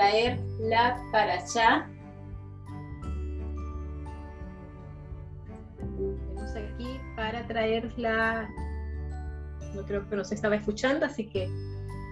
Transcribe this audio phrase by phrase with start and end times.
[0.00, 1.86] traer la allá.
[5.78, 8.48] Estamos aquí para traer la.
[9.74, 11.50] No creo que nos estaba escuchando, así que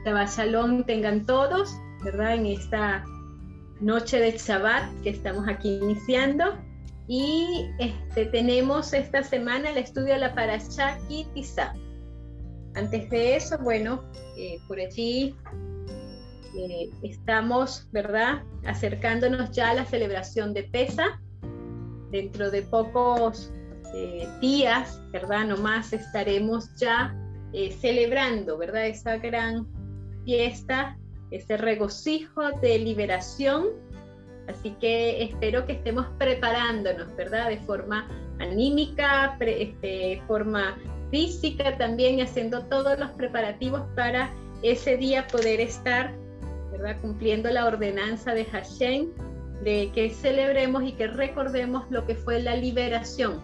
[0.05, 1.75] Shalom tengan todos,
[2.05, 2.35] ¿verdad?
[2.35, 3.05] En esta
[3.81, 6.59] noche de Shabbat que estamos aquí iniciando.
[7.07, 11.73] Y este, tenemos esta semana el estudio de la Parashá Kitizá.
[12.75, 14.05] Antes de eso, bueno,
[14.37, 15.35] eh, por allí
[16.59, 18.43] eh, estamos, ¿verdad?
[18.67, 21.21] Acercándonos ya a la celebración de Pesa.
[22.11, 23.53] Dentro de pocos
[23.95, 25.47] eh, días, ¿verdad?
[25.47, 27.15] Nomás estaremos ya
[27.81, 28.87] celebrando, ¿verdad?
[28.87, 29.67] Esa gran
[30.25, 30.99] fiesta,
[31.31, 33.69] ese regocijo de liberación
[34.49, 37.51] Así que espero que estemos preparándonos, ¿verdad?
[37.51, 38.09] De forma
[38.41, 40.79] anímica, de este, forma
[41.11, 44.33] física también, haciendo todos los preparativos para
[44.63, 46.15] ese día poder estar,
[47.01, 49.09] Cumpliendo la ordenanza de Hashem,
[49.65, 53.43] de que celebremos y que recordemos lo que fue la liberación,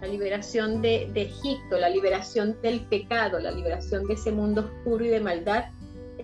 [0.00, 5.08] la liberación de, Egipto, la liberación del pecado, la liberación de ese mundo oscuro y
[5.08, 5.64] de maldad,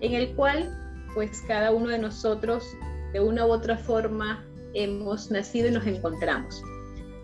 [0.01, 0.73] en el cual
[1.13, 2.63] pues cada uno de nosotros
[3.13, 6.61] de una u otra forma hemos nacido y nos encontramos.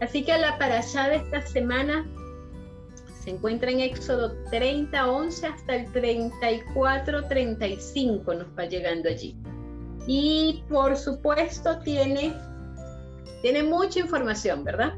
[0.02, 2.06] Así que la parashá de esta semana
[3.22, 9.36] se encuentra en Éxodo 30, 11 hasta el 34, 35 nos va llegando allí.
[10.08, 12.34] Y por supuesto tiene,
[13.44, 14.94] tiene mucha información, ¿verdad?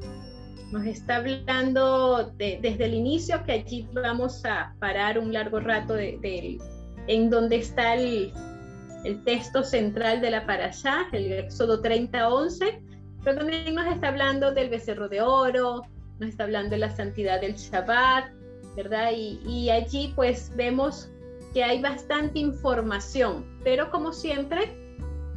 [0.72, 7.30] Nos está hablando desde el inicio que allí vamos a parar un largo rato en
[7.30, 8.31] donde está el,
[9.03, 12.81] el texto central de la parashá, el Éxodo 30-11,
[13.24, 15.84] pero también nos está hablando del becerro de oro,
[16.19, 18.31] nos está hablando de la santidad del Shabbat,
[18.75, 19.12] ¿verdad?
[19.16, 21.09] Y, y allí pues vemos
[21.53, 24.75] que hay bastante información, pero como siempre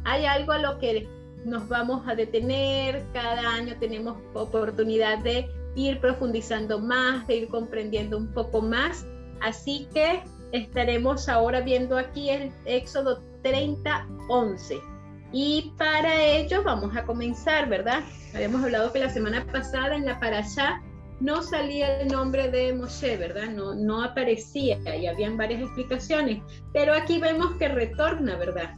[0.03, 1.07] hay algo a lo que
[1.45, 8.17] nos vamos a detener, cada año tenemos oportunidad de ir profundizando más, de ir comprendiendo
[8.17, 9.05] un poco más,
[9.41, 14.96] así que estaremos ahora viendo aquí el Éxodo 30:11.
[15.31, 18.03] Y para ello vamos a comenzar, ¿verdad?
[18.33, 20.81] Habíamos hablado que la semana pasada en la parasha
[21.19, 23.49] no salía el nombre de Moshe, ¿verdad?
[23.49, 26.41] No, no aparecía y habían varias explicaciones,
[26.73, 28.75] pero aquí vemos que retorna, ¿verdad?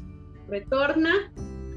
[0.48, 1.32] Retorna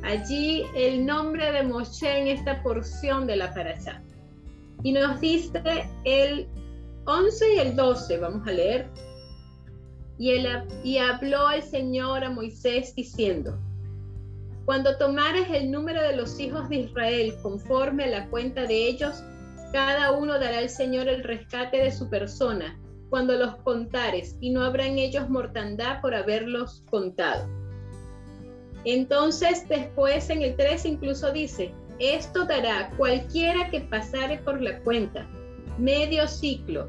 [0.04, 4.02] allí el nombre de Moshe en esta porción de la parasha.
[4.84, 6.48] Y nos dice el
[7.04, 8.88] 11 y el 12, vamos a leer
[10.18, 13.58] y, habló el Señor a Moisés diciendo,
[14.64, 19.22] cuando tomares el número de los hijos de Israel conforme a la cuenta de ellos,
[19.72, 22.78] cada uno dará al Señor el rescate de su persona
[23.10, 27.46] cuando los contares, y no habrá en ellos mortandad por haberlos contado.
[28.84, 35.28] Entonces después en el 3 incluso dice, esto dará cualquiera que pasare por la cuenta,
[35.78, 36.88] medio ciclo.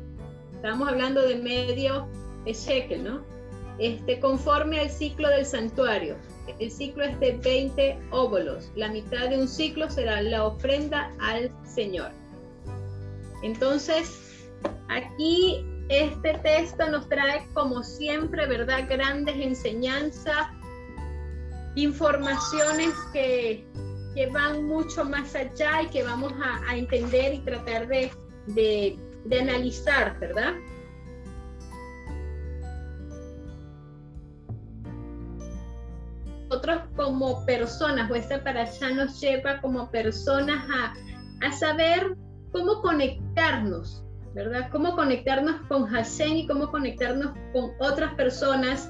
[0.56, 2.08] Estamos hablando de medio
[2.46, 3.26] shekel, ¿no?
[3.78, 6.16] Este, conforme al ciclo del santuario.
[6.60, 8.72] El ciclo es de 20 óvulos.
[8.76, 12.12] La mitad de un ciclo será la ofrenda al Señor.
[13.42, 14.50] Entonces,
[14.90, 18.88] aquí este texto nos trae, como siempre, ¿verdad?
[18.90, 20.48] Grandes enseñanzas,
[21.76, 23.66] informaciones que,
[24.32, 26.34] van mucho más allá y que vamos
[26.68, 28.12] a, entender y tratar de,
[28.46, 30.54] de analizar, ¿verdad?
[36.54, 40.94] Nosotros como personas, o esta para allá nos lleva como personas a,
[41.46, 42.16] a saber
[42.52, 44.04] cómo conectarnos,
[44.36, 44.70] ¿verdad?
[44.72, 48.88] Cómo conectarnos con Hashem y cómo conectarnos con otras personas,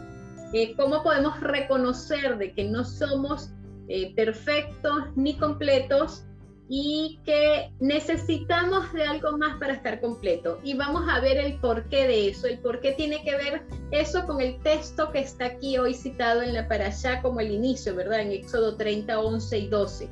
[0.54, 3.54] eh, cómo podemos reconocer de que no somos
[3.88, 6.26] eh, perfectos ni completos
[6.76, 10.58] y que necesitamos de algo más para estar completo.
[10.64, 14.26] Y vamos a ver el porqué de eso, el por qué tiene que ver eso
[14.26, 18.22] con el texto que está aquí hoy citado en la allá como el inicio, ¿verdad?
[18.22, 20.10] En Éxodo 30, 11 y 12.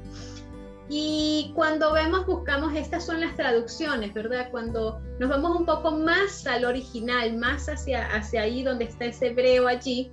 [0.87, 4.51] Y cuando vemos, buscamos, estas son las traducciones, ¿verdad?
[4.51, 9.29] Cuando nos vamos un poco más al original, más hacia, hacia ahí donde está ese
[9.29, 10.11] hebreo allí,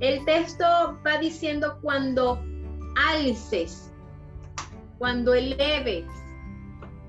[0.00, 0.66] el texto
[1.06, 2.38] va diciendo cuando
[2.94, 3.87] alces,
[4.98, 6.04] cuando eleves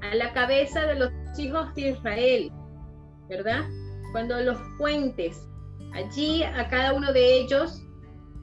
[0.01, 2.51] a la cabeza de los hijos de Israel,
[3.27, 3.65] ¿verdad?
[4.11, 5.47] Cuando los cuentes
[5.93, 7.83] allí a cada uno de ellos,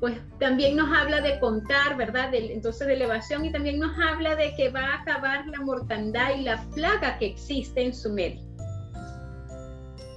[0.00, 2.34] pues también nos habla de contar, ¿verdad?
[2.34, 6.43] entonces de elevación y también nos habla de que va a acabar la mortandad y
[6.43, 8.43] la plaga que existe en su medio.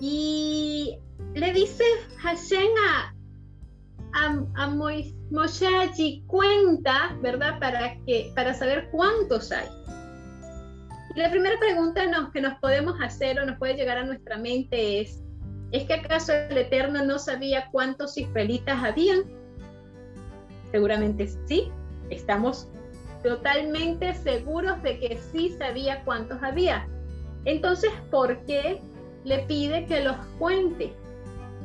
[0.02, 0.98] Y
[1.34, 1.84] le dice
[2.18, 3.14] Hashem a,
[4.14, 7.60] a, a Moshe allí cuenta, ¿verdad?
[7.60, 9.68] Para, que, para saber cuántos hay.
[11.16, 12.02] la primera pregunta
[12.34, 15.22] que nos podemos hacer o nos puede llegar a nuestra mente es,
[15.72, 19.24] ¿es que acaso el Eterno no sabía cuántos israelitas habían?
[20.72, 21.72] Seguramente sí,
[22.10, 22.70] estamos
[23.24, 26.88] totalmente seguros de que sí sabía cuántos había.
[27.46, 28.82] Entonces, ¿por qué
[29.24, 30.94] le pide que los cuente?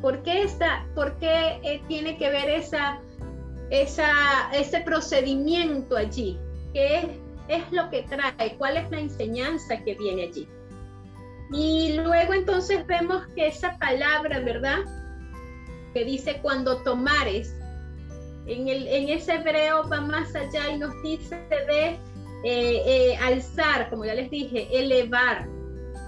[0.05, 3.01] ¿Por qué, está, por qué eh, tiene que ver esa,
[3.71, 6.39] esa, ese procedimiento allí?
[6.75, 7.19] ¿Qué
[7.49, 8.55] es, lo que trae?
[8.59, 10.47] ¿Cuál es la enseñanza que viene allí?
[11.55, 14.81] Y luego entonces vemos que esa palabra, ¿verdad?
[15.95, 17.57] Que dice cuando tomares,
[18.45, 21.99] en, el, en ese hebreo va más allá y nos dice de eh,
[22.45, 25.49] eh, alzar, como ya les dije, elevar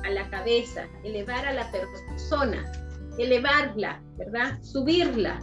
[0.05, 2.71] a la cabeza, elevar a la persona,
[3.19, 4.63] elevarla, ¿verdad?
[4.63, 5.41] Subirla.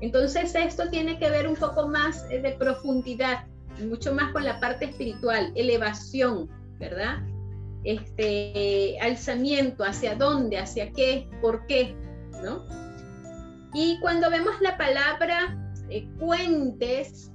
[0.00, 3.46] Entonces esto tiene que ver un poco más eh, de profundidad,
[3.88, 6.48] mucho más con la parte espiritual, elevación,
[6.78, 7.22] ¿verdad?
[7.84, 11.94] Este alzamiento, hacia dónde, hacia qué, por qué,
[12.42, 12.64] ¿no?
[13.74, 15.56] Y cuando vemos la palabra
[15.88, 17.30] eh, cuentes,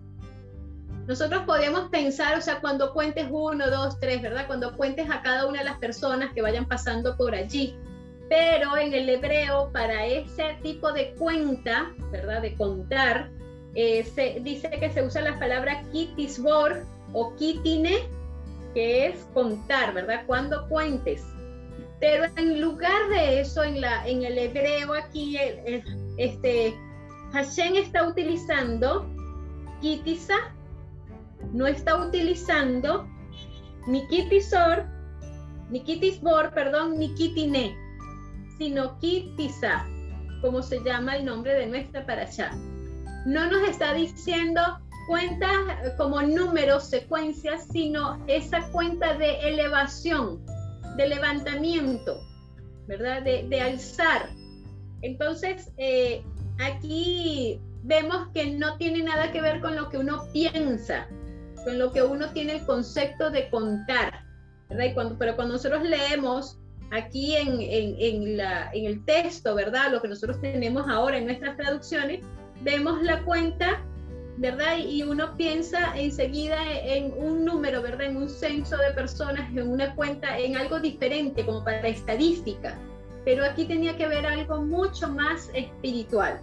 [1.08, 4.46] nosotros podemos pensar, o sea, cuando cuentes uno, dos, tres, ¿verdad?
[4.46, 7.78] Cuando cuentes a cada una de las personas que vayan pasando por allí.
[8.30, 12.42] Pero en el hebreo, para ese tipo de cuenta, ¿verdad?
[12.42, 13.30] De contar,
[13.76, 18.10] eh, se dice que se usa la palabra kitisbor o kitine,
[18.74, 20.24] que es contar, ¿verdad?
[20.28, 21.24] Cuando cuentes.
[22.00, 25.38] Pero en lugar de eso, en, la, en el hebreo aquí,
[26.18, 26.76] este,
[27.32, 29.08] Hashem está utilizando
[29.82, 30.36] kitisa,
[31.54, 33.08] no está utilizando
[33.88, 34.86] ni kitisor,
[35.70, 37.76] ni kitisbor, perdón, ni kitine,
[38.58, 39.86] sino kitisa,
[40.42, 42.52] como se llama el nombre de nuestra parasha.
[43.26, 44.62] No nos está diciendo
[45.08, 50.46] cuentas como números, secuencias, sino esa cuenta de elevación,
[50.98, 52.20] de levantamiento,
[52.88, 53.24] ¿verdad?
[53.24, 54.30] De, alzar.
[55.02, 56.24] Entonces, eh,
[56.60, 61.08] aquí vemos que no tiene nada que ver con lo que uno piensa,
[61.64, 64.26] con lo que uno tiene el concepto de contar,
[64.70, 65.16] ¿verdad?
[65.18, 66.60] pero cuando nosotros leemos
[66.92, 69.92] aquí en, en, la, en el texto, ¿verdad?
[69.92, 72.22] Lo que nosotros tenemos ahora en nuestras traducciones,
[72.62, 73.82] vemos la cuenta,
[74.38, 74.78] ¿verdad?
[74.78, 78.08] Y uno piensa enseguida en un número, ¿verdad?
[78.08, 82.78] En un censo de personas, en una cuenta, en algo diferente, como para estadística
[83.28, 86.40] pero aquí tenía que ver algo mucho más espiritual.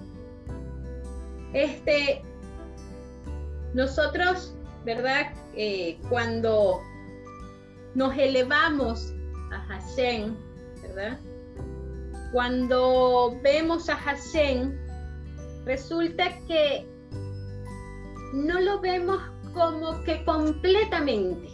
[1.55, 2.23] Este,
[3.73, 4.55] nosotros,
[4.85, 5.33] ¿verdad?
[5.57, 6.83] Eh, cuando
[7.95, 9.14] nos elevamos
[9.55, 10.37] a Hashem,
[10.83, 11.19] ¿verdad?
[12.33, 14.77] Cuando vemos a Hashem,
[15.65, 16.87] resulta que
[18.33, 21.49] no lo vemos como que completamente,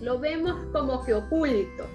[0.00, 1.86] lo vemos como que oculto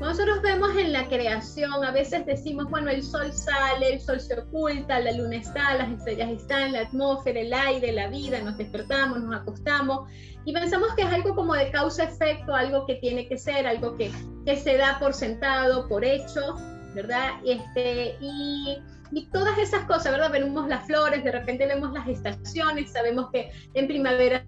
[0.00, 4.38] nosotros vemos en la creación, a veces decimos, bueno, el sol sale, el sol se
[4.38, 9.20] oculta, la luna está, las estrellas están, la atmósfera, el aire, la vida, nos despertamos,
[9.20, 10.08] nos acostamos
[10.46, 14.10] y pensamos que es algo como de causa-efecto, algo que tiene que ser, algo que,
[14.46, 16.56] que se da por sentado, por hecho,
[16.94, 17.32] ¿verdad?
[17.44, 18.78] Este, y,
[19.12, 20.32] y todas esas cosas, ¿verdad?
[20.32, 24.44] Vemos las flores, de repente vemos las estaciones, sabemos que en primavera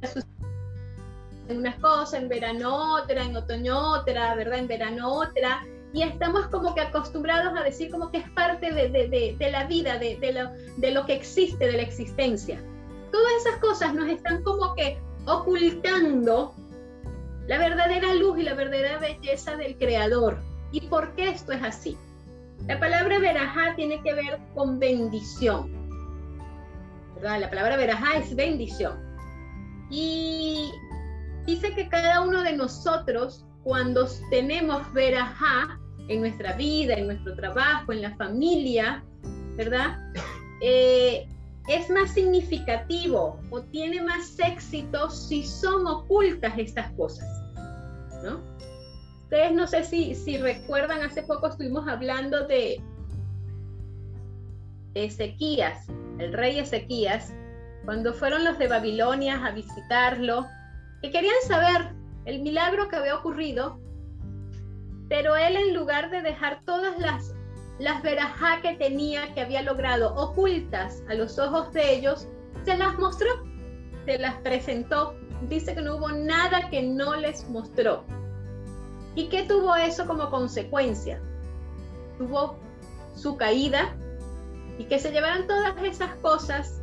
[1.58, 4.58] una cosa, en verano otra, en otoño otra, ¿verdad?
[4.58, 5.64] En verano otra.
[5.92, 9.66] Y estamos como que acostumbrados a decir como que es parte de, de, de, la
[9.66, 12.62] vida, de, lo, de lo que existe, de la existencia.
[13.10, 16.54] Todas esas cosas nos están como que ocultando
[17.46, 20.38] la verdadera luz y la verdadera belleza del Creador.
[20.70, 21.96] ¿Y por qué esto es así?
[22.66, 25.70] La palabra verajá tiene que ver con bendición.
[27.16, 27.40] ¿verdad?
[27.40, 28.94] La palabra verajá es bendición.
[29.90, 30.72] Y
[31.46, 37.92] dice que cada uno de nosotros, cuando tenemos verajá en nuestra vida, en nuestro trabajo,
[37.92, 39.04] en la familia,
[39.56, 39.98] ¿verdad?
[40.60, 41.26] Eh,
[41.68, 47.28] es más significativo o tiene más éxito si son ocultas estas cosas,
[48.22, 48.40] ¿no?
[49.24, 52.80] Ustedes no sé si, si recuerdan, hace poco estuvimos hablando de
[54.94, 57.32] Ezequías, el rey Ezequías,
[57.84, 60.46] cuando fueron los de Babilonia a visitarlo,
[61.02, 61.94] que querían saber
[62.24, 63.80] el milagro que había ocurrido,
[65.08, 67.34] pero él en lugar de dejar todas las,
[67.78, 72.28] las verajá que tenía, que había logrado ocultas a los ojos de ellos,
[72.64, 73.28] se las mostró,
[74.06, 75.14] se las presentó.
[75.48, 78.04] Dice que no hubo nada que no les mostró.
[79.16, 81.20] ¿Y qué tuvo eso como consecuencia?
[82.18, 82.56] tuvo
[83.14, 83.94] su caída
[84.78, 86.81] y que se llevaran todas esas cosas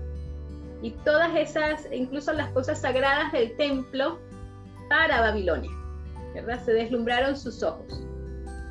[0.82, 4.20] y todas esas, incluso las cosas sagradas del templo
[4.90, 5.72] para Babilonia,
[6.34, 6.64] ¿verdad?
[6.64, 8.02] Se deslumbraron sus ojos.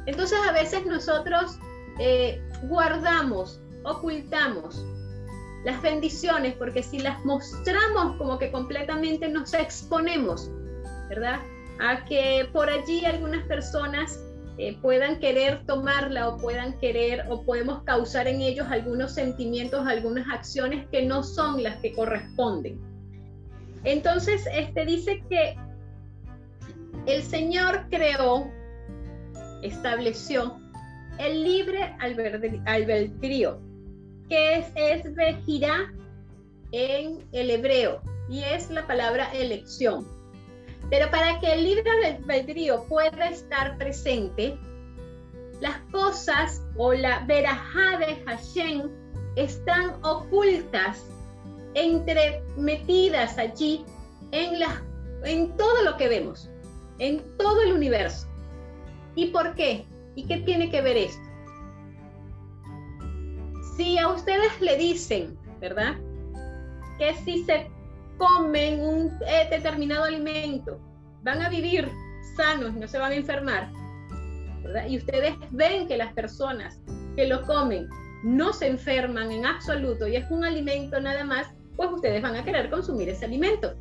[0.07, 1.59] Entonces a veces nosotros
[1.99, 4.85] eh, guardamos, ocultamos
[5.65, 10.51] las bendiciones, porque si las mostramos como que completamente nos exponemos,
[11.09, 11.41] ¿verdad?
[11.81, 14.19] A que por allí algunas personas
[14.59, 20.29] eh, puedan querer tomarla o puedan querer o podemos causar en ellos algunos sentimientos, algunas
[20.29, 22.81] acciones que no son las que corresponden.
[23.85, 25.57] Entonces, este dice que
[27.07, 28.51] el Señor creó,
[29.63, 30.61] estableció
[31.21, 31.97] el libre
[32.67, 33.61] albedrío,
[34.29, 35.05] que es, es
[36.73, 40.18] en el hebreo y es la palabra elección.
[40.91, 44.59] Pero para que el libre albedrío pueda estar presente,
[45.61, 48.91] las cosas o la verajá de Hashem
[49.37, 51.05] están ocultas,
[51.75, 53.85] entremetidas allí
[54.33, 54.83] en, la,
[55.25, 56.51] en todo lo que vemos,
[56.99, 58.27] en todo el universo.
[59.15, 59.85] ¿Y por qué?
[60.15, 61.23] ¿Y qué tiene que ver esto?
[63.77, 65.97] Si a ustedes le dicen, ¿verdad?
[66.99, 67.71] Que si se
[68.19, 70.79] comen un eh, determinado alimento,
[71.23, 71.89] van a vivir
[72.37, 73.71] sanos, no se van a enfermar,
[74.89, 76.81] Y ustedes ven que las personas
[77.17, 77.89] que lo comen
[78.23, 81.47] no se enferman en absoluto y es un alimento nada más,
[81.77, 83.75] pues ustedes van a querer consumir ese alimento,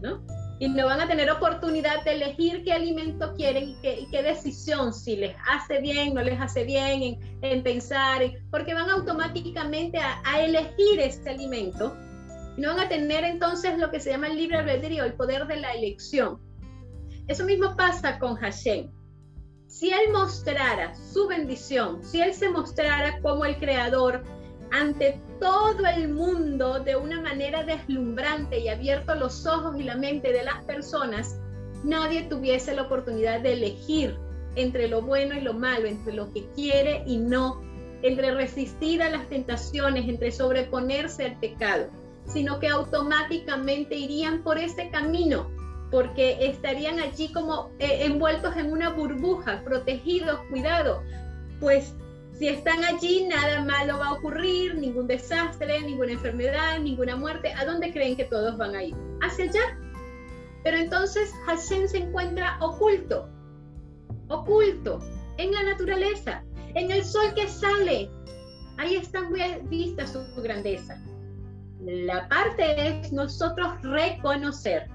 [0.00, 0.22] ¿no?
[0.58, 3.76] Y no van a tener oportunidad de elegir qué alimento quieren y
[4.10, 9.98] qué, decisión, si les hace bien, no les hace bien, en, pensar, porque van automáticamente
[9.98, 11.96] a, a elegir este alimento
[12.56, 15.56] no van a tener entonces lo que se llama el libre albedrío, el poder de
[15.56, 16.38] la elección.
[17.28, 18.90] Eso mismo pasa con Hashem.
[19.68, 24.22] Si Él mostrara su bendición, si Él se mostrara como el creador
[24.70, 30.32] ante todo el mundo de una manera deslumbrante y abierto los ojos y la mente
[30.32, 31.38] de las personas,
[31.84, 34.18] nadie tuviese la oportunidad de elegir
[34.56, 37.62] entre lo bueno y lo malo, entre lo que quiere y no,
[38.02, 44.90] entre resistir a las tentaciones, entre sobreponerse al pecado sino que automáticamente irían por ese
[44.90, 45.50] camino,
[45.90, 51.02] porque estarían allí como eh, envueltos en una burbuja, protegidos, cuidados.
[51.60, 51.94] Pues
[52.32, 57.52] si están allí, nada malo va a ocurrir, ningún desastre, ninguna enfermedad, ninguna muerte.
[57.52, 58.96] ¿A dónde creen que todos van a ir?
[59.20, 59.78] Hacia allá.
[60.64, 63.28] Pero entonces Hashem se encuentra oculto,
[64.28, 65.00] oculto
[65.36, 66.42] en la naturaleza,
[66.74, 68.10] en el sol que sale.
[68.78, 71.00] Ahí está muy vista su grandeza.
[71.84, 74.88] La parte es nosotros reconocer,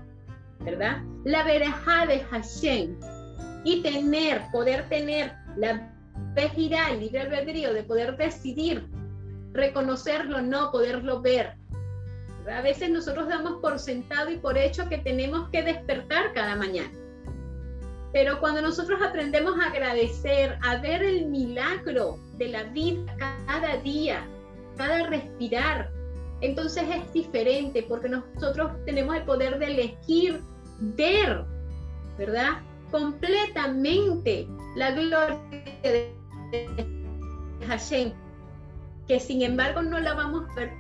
[0.60, 1.02] ¿verdad?
[1.26, 2.98] La verajá de Hashem
[3.66, 5.94] y tener, poder tener la
[6.34, 8.88] vejirá, el libre albedrío de poder decidir,
[9.52, 11.58] reconocerlo, no poderlo ver.
[12.50, 16.92] A veces nosotros damos por sentado y por hecho que tenemos que despertar cada mañana.
[18.14, 23.14] Pero cuando nosotros aprendemos a agradecer, a ver el milagro de la vida
[23.46, 24.26] cada día,
[24.78, 25.97] cada respirar,
[26.42, 30.42] entonces es diferente porque nosotros tenemos el poder de elegir
[30.80, 31.46] ver,
[32.18, 32.62] ¿verdad?
[32.92, 35.40] Completamente la gloria
[35.84, 36.14] de
[37.68, 38.14] Hashem,
[39.08, 40.72] que sin embargo no la vamos a ver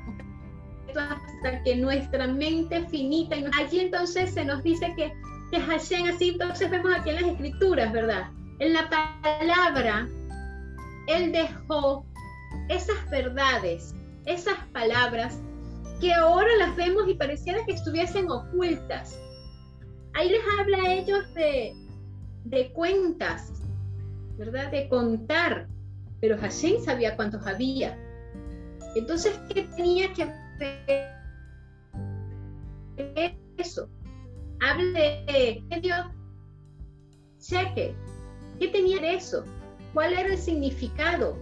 [0.95, 5.13] hasta que nuestra mente finita, y allí entonces se nos dice que,
[5.51, 8.31] que Hashem, así entonces vemos aquí en las escrituras, ¿verdad?
[8.59, 10.07] En la palabra,
[11.07, 12.05] Él dejó
[12.69, 13.93] esas verdades,
[14.25, 15.39] esas palabras
[15.99, 19.19] que ahora las vemos y pareciera que estuviesen ocultas.
[20.13, 21.73] Ahí les habla a ellos de,
[22.45, 23.61] de cuentas,
[24.37, 24.71] ¿verdad?
[24.71, 25.67] De contar,
[26.21, 27.97] pero Hashem sabía cuántos había.
[28.95, 30.25] Entonces, ¿qué tenía que
[32.97, 33.89] ver eso?
[34.61, 36.07] Hable de Dios,
[37.39, 37.95] cheque,
[38.59, 39.43] ¿qué tenía eso?
[39.93, 41.37] ¿Cuál era el significado?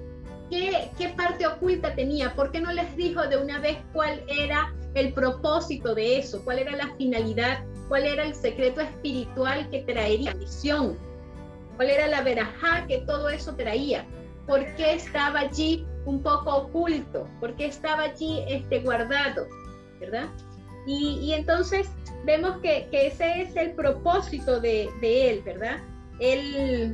[0.49, 2.33] ¿Qué, parte oculta tenía?
[2.35, 6.43] ¿Por qué no les dijo de una vez cuál era el propósito de eso?
[6.43, 7.63] ¿Cuál era la finalidad?
[7.87, 10.97] ¿Cuál era el secreto espiritual que traería visión?
[11.75, 14.05] ¿Cuál era la verajá que todo eso traía?
[14.45, 17.27] ¿Por qué estaba allí un poco oculto?
[17.39, 19.47] ¿Por qué estaba allí este, guardado?
[19.99, 20.29] ¿Verdad?
[20.85, 21.89] Y, entonces
[22.25, 25.79] vemos que, ese es el propósito de, de él, ¿verdad?
[26.19, 26.93] Él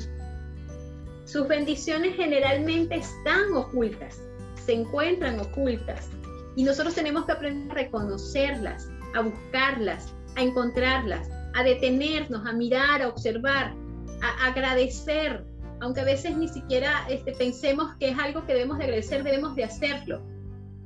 [1.31, 4.21] sus bendiciones generalmente están ocultas,
[4.65, 6.09] se encuentran ocultas
[6.57, 13.01] y nosotros tenemos que aprender a reconocerlas, a buscarlas, a encontrarlas, a detenernos, a mirar,
[13.01, 13.73] a observar,
[14.21, 15.45] a agradecer,
[15.79, 19.55] aunque a veces ni siquiera este, pensemos que es algo que debemos de agradecer, debemos
[19.55, 20.21] de hacerlo.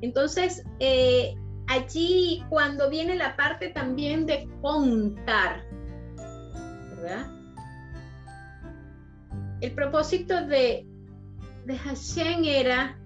[0.01, 1.33] Entonces, eh,
[1.65, 5.65] allí cuando viene la parte también de contar,
[6.97, 7.34] ¿verdad?
[9.61, 10.85] El propósito de,
[11.65, 12.97] de Hashem era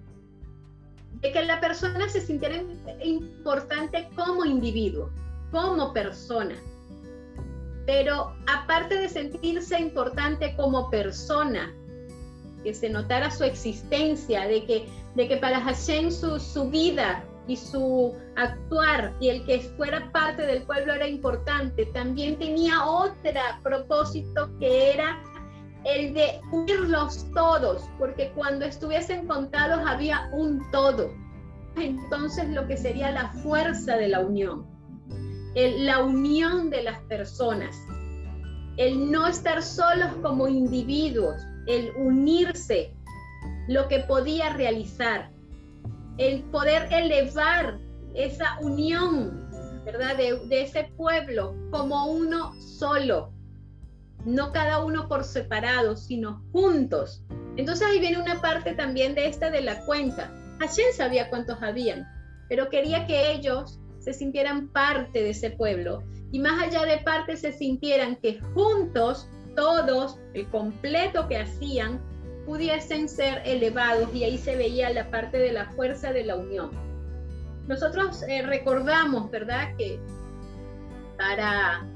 [1.20, 2.62] de que la persona se sintiera
[3.02, 5.10] importante como individuo,
[5.50, 6.54] como persona.
[7.86, 11.74] Pero aparte de sentirse importante como persona,
[12.62, 17.56] que se notara su existencia, de que, de que para Hashem su, su vida y
[17.56, 24.50] su actuar y el que fuera parte del pueblo era importante, también tenía otro propósito
[24.58, 25.20] que era
[25.84, 31.10] el de unirlos todos, porque cuando estuviesen contados había un todo.
[31.76, 34.66] Entonces lo que sería la fuerza de la unión,
[35.54, 37.76] la unión de las personas,
[38.76, 42.94] el no estar solos como individuos, el unirse,
[43.68, 45.30] lo que podía realizar,
[46.18, 47.78] el poder elevar
[48.14, 49.48] esa unión,
[49.84, 50.16] ¿verdad?
[50.16, 53.32] De, ese pueblo como uno solo,
[54.24, 57.24] no cada uno por separado, sino juntos.
[57.56, 60.32] Entonces ahí viene una parte también de esta de la cuenta.
[60.60, 62.06] Hashem sabía cuántos habían,
[62.48, 67.36] pero quería que ellos se sintieran parte de ese pueblo y más allá de parte
[67.36, 72.00] se sintieran que juntos todos, el completo que hacían,
[72.46, 76.70] pudiesen ser elevados y ahí se veía la parte de la fuerza de la unión.
[77.68, 80.00] Nosotros eh, recordamos, ¿verdad?, que
[81.16, 81.86] para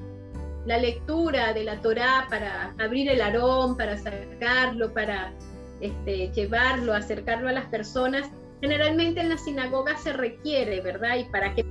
[0.65, 5.33] la lectura de la Torá, para abrir el arón, para sacarlo, para
[5.79, 8.29] este, llevarlo, acercarlo a las personas,
[8.61, 11.17] generalmente en la sinagoga se requiere, ¿verdad?
[11.17, 11.63] Y para que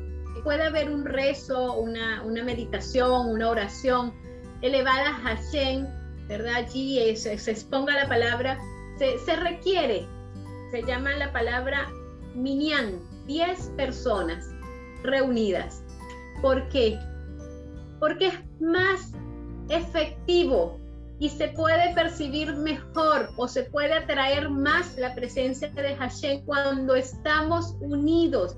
[0.45, 4.13] pueda haber un rezo, una, meditación, una oración,
[4.63, 5.87] elevada a Hashem,
[6.29, 6.55] ¿verdad?
[6.57, 8.59] Allí se, exponga la palabra,
[8.99, 10.07] se, requiere,
[10.71, 11.89] se llama la palabra
[12.35, 14.51] minyan, 10 personas
[15.03, 15.83] reunidas.
[16.43, 16.99] ¿Por qué?
[18.01, 19.13] Porque es más
[19.69, 20.79] efectivo
[21.19, 26.95] y se puede percibir mejor o se puede atraer más la presencia de Hashem cuando
[26.95, 28.57] estamos unidos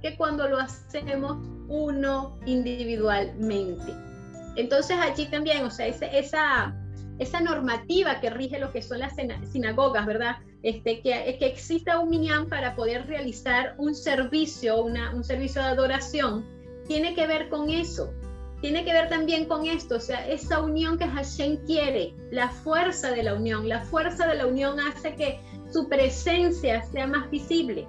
[0.00, 3.94] que cuando lo hacemos uno individualmente.
[4.56, 6.74] Entonces allí también, o sea, esa,
[7.18, 9.14] esa normativa que rige lo que son las
[9.50, 10.36] sinagogas, ¿verdad?
[10.62, 15.68] Este, que, que exista un minyan para poder realizar un servicio, una, un servicio de
[15.68, 16.44] adoración,
[16.86, 18.12] tiene que ver con eso.
[18.62, 23.10] Tiene que ver también con esto, o sea, esa unión que Hashem quiere, la fuerza
[23.10, 23.68] de la unión.
[23.68, 25.40] La fuerza de la unión hace que
[25.72, 27.88] su presencia sea más visible.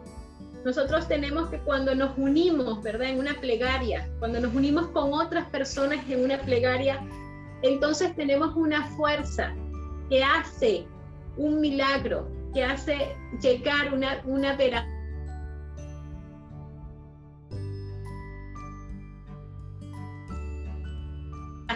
[0.65, 3.09] Nosotros tenemos que cuando nos unimos, ¿verdad?
[3.09, 6.99] En una plegaria, cuando nos unimos con otras personas en una plegaria,
[7.61, 9.53] entonces tenemos una fuerza
[10.09, 10.87] que hace
[11.37, 14.55] un milagro, que hace llegar una, una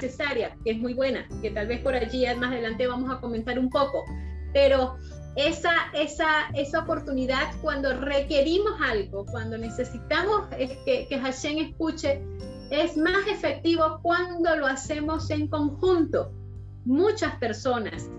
[0.01, 3.59] necesaria, que es muy buena, que tal vez por allí más adelante vamos a comentar
[3.59, 4.03] un poco,
[4.53, 4.95] pero
[5.35, 10.47] esa, esa, esa oportunidad cuando requerimos algo, cuando necesitamos
[10.85, 12.23] que, que Hashem escuche,
[12.71, 16.31] es más efectivo cuando lo hacemos en conjunto.
[16.85, 18.09] Muchas personas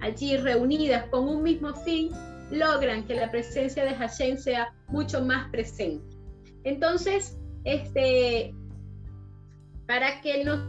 [0.00, 2.10] allí reunidas con un mismo fin
[2.50, 6.04] logran que la presencia de Hashem sea mucho más presente.
[6.64, 8.54] Entonces, este,
[9.86, 10.60] para que nos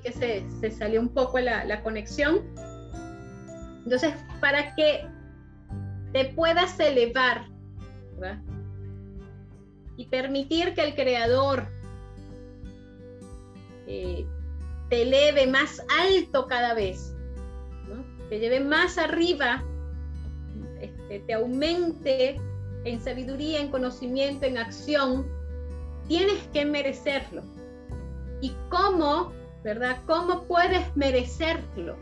[0.00, 2.40] que se, salió un poco la, conexión.
[3.84, 5.06] Entonces, para que
[6.12, 7.46] te puedas elevar
[9.96, 11.68] y permitir que el creador
[13.86, 14.26] eh,
[14.90, 17.14] te eleve más alto cada vez,
[18.28, 19.64] te lleve más arriba,
[20.80, 22.36] este, te aumente
[22.84, 25.26] en sabiduría, en conocimiento, en acción,
[26.08, 27.42] tienes que merecerlo.
[28.40, 29.32] ¿Y cómo,
[29.68, 29.98] verdad?
[30.06, 31.96] ¿Cómo puedes merecerlo?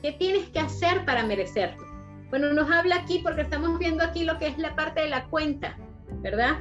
[0.00, 1.84] ¿Qué tienes que hacer para merecerlo?
[2.30, 5.24] Bueno, nos habla aquí porque estamos viendo aquí lo que es la parte de la
[5.26, 5.76] cuenta,
[6.20, 6.58] ¿verdad?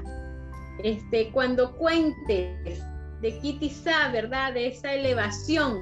[0.84, 2.82] Este, cuando cuentes
[3.22, 4.54] de Kitisa, ¿verdad?
[4.54, 5.82] De esa elevación,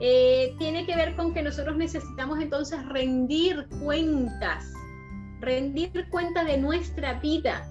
[0.00, 4.72] eh, tiene que ver con que nosotros necesitamos entonces rendir cuentas,
[5.40, 7.64] rendir cuentas de nuestra vida,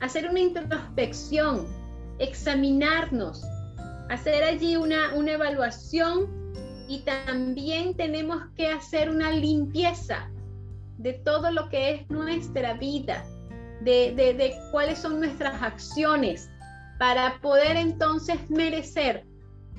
[0.00, 1.66] hacer una introspección,
[2.18, 3.44] examinarnos,
[4.08, 6.44] hacer allí una, una evaluación
[6.88, 10.30] y también tenemos que hacer una limpieza
[10.98, 13.24] de todo lo que es nuestra vida,
[13.80, 16.50] de, de, cuáles son nuestras acciones,
[16.98, 19.24] para poder entonces merecer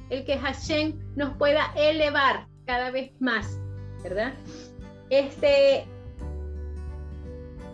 [0.10, 3.60] el que Hashem nos pueda elevar cada vez más,
[4.04, 4.34] ¿verdad?
[5.10, 5.88] Este,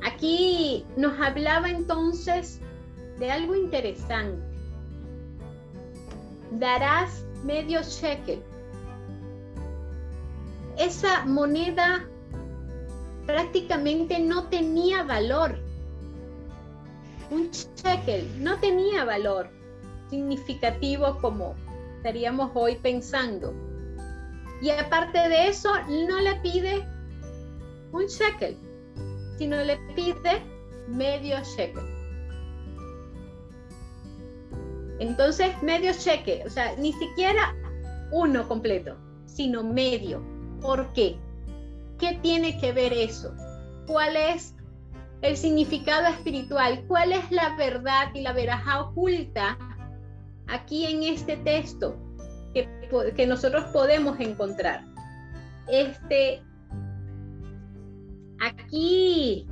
[0.03, 2.61] aquí nos hablaba entonces
[3.19, 4.50] de algo interesante.
[6.51, 8.43] Darás medio shekel.
[10.77, 12.07] Esa moneda
[13.25, 15.57] prácticamente no tenía valor.
[17.29, 19.49] Un shekel no tenía valor
[20.09, 21.55] significativo como
[21.97, 23.53] estaríamos hoy pensando.
[24.61, 26.85] Y aparte de eso, no le pide
[27.91, 28.57] un shekel,
[29.37, 30.43] sino le pide
[30.87, 32.00] medio shekel.
[35.01, 37.55] Entonces, medio shekel, o sea, ni siquiera
[38.11, 40.21] uno completo, sino medio.
[40.61, 41.17] ¿Por qué?
[41.97, 43.33] ¿Qué tiene que ver eso?
[43.87, 44.53] ¿Cuál es
[45.23, 46.85] el significado espiritual?
[46.87, 49.57] ¿Cuál es la verdad y la veraja oculta
[50.47, 51.97] aquí en este texto
[52.53, 52.69] que,
[53.15, 54.85] que nosotros podemos encontrar?
[55.67, 56.43] Este,
[58.39, 59.47] aquí,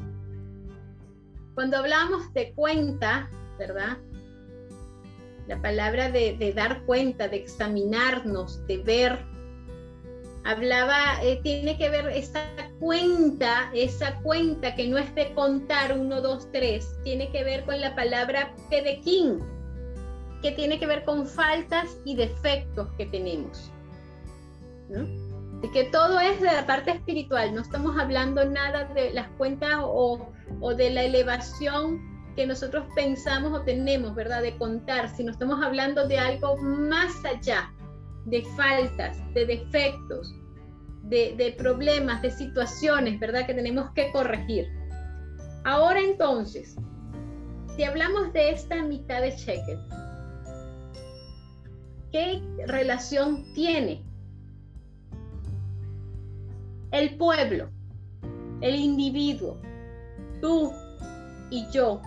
[1.56, 3.98] cuando hablamos de cuenta, ¿verdad?
[5.50, 9.18] La palabra de, dar cuenta, de examinarnos, de ver,
[10.46, 12.46] hablaba, eh, tiene que ver esa
[12.80, 17.82] cuenta, esa cuenta que no es de contar uno, dos, tres, tiene que ver con
[17.82, 19.40] la palabra pedequín,
[20.44, 23.72] que tiene que ver con faltas y defectos que tenemos.
[24.90, 25.04] ¿no?
[25.62, 29.80] De que todo es de la parte espiritual, no estamos hablando nada de las cuentas
[29.82, 30.30] o,
[30.62, 32.09] o de la elevación
[32.40, 34.42] que nosotros pensamos o tenemos, ¿verdad?
[34.42, 37.70] De contar, sino estamos hablando de algo más allá,
[38.24, 40.34] de faltas, de defectos,
[41.04, 43.46] de, problemas, de situaciones, ¿verdad?
[43.46, 44.70] Que tenemos que corregir.
[45.66, 46.78] Ahora entonces,
[47.76, 49.78] si hablamos de esta mitad de cheque,
[52.14, 54.02] ¿qué relación tiene
[56.92, 57.70] el pueblo,
[58.62, 59.60] el individuo,
[60.40, 60.72] tú
[61.50, 62.02] y yo,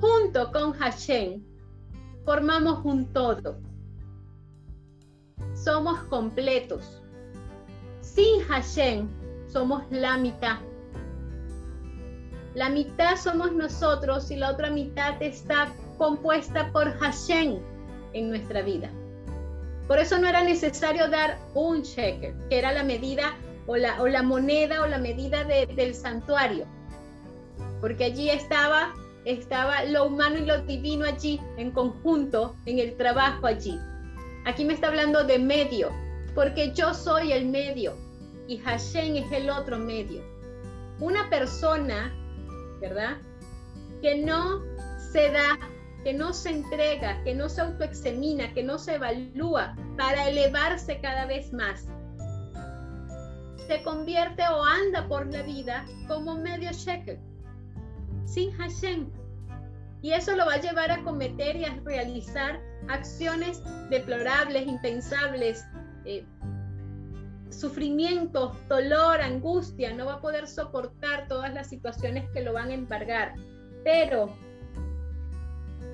[0.00, 1.42] junto con Hashem,
[2.24, 3.58] formamos un todo
[5.64, 7.00] somos completos.
[8.02, 9.08] Sin Hashem
[9.48, 10.58] somos la mitad.
[12.54, 17.58] La mitad somos nosotros y la otra mitad está compuesta por Hashem
[18.12, 18.90] en nuestra vida.
[19.88, 23.34] Por eso no era necesario dar un shekel, que era la medida
[23.66, 26.66] o la, o la moneda o la medida del santuario,
[27.80, 28.94] porque allí estaba,
[29.24, 33.78] estaba lo humano y lo divino allí, en conjunto, en el trabajo allí.
[34.44, 35.90] Aquí me está hablando de medio,
[36.34, 37.94] porque yo soy el medio
[38.46, 40.22] y Hashem es el otro medio.
[41.00, 42.14] Una persona,
[42.80, 43.16] ¿verdad?
[44.02, 44.62] Que no
[45.12, 45.58] se da,
[46.02, 51.24] que no se entrega, que no se autoexamina, que no se evalúa para elevarse cada
[51.26, 51.86] vez más,
[53.66, 57.18] se convierte o anda por la vida como medio shekel,
[58.34, 59.08] sin Hashem.
[60.02, 65.64] Y eso lo va a llevar a cometer y a realizar acciones deplorables, impensables,
[66.04, 66.26] eh,
[67.48, 72.74] sufrimiento, dolor, angustia, no va a poder soportar todas las situaciones que lo van a
[72.74, 73.34] embargar.
[73.84, 74.34] Pero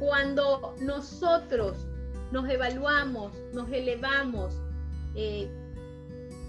[0.01, 1.87] cuando nosotros
[2.33, 4.55] nos evaluamos, nos elevamos,
[5.15, 5.49] eh,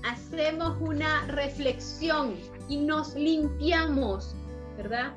[0.04, 2.36] hacemos una reflexión
[2.70, 4.36] y nos limpiamos,
[4.78, 5.14] ¿verdad?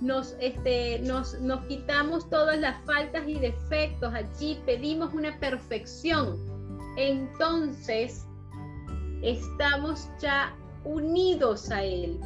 [0.00, 6.38] Nos, este, nos, nos quitamos todas las faltas y defectos, allí pedimos una perfección,
[6.96, 8.24] entonces
[9.22, 12.18] estamos ya unidos a Él.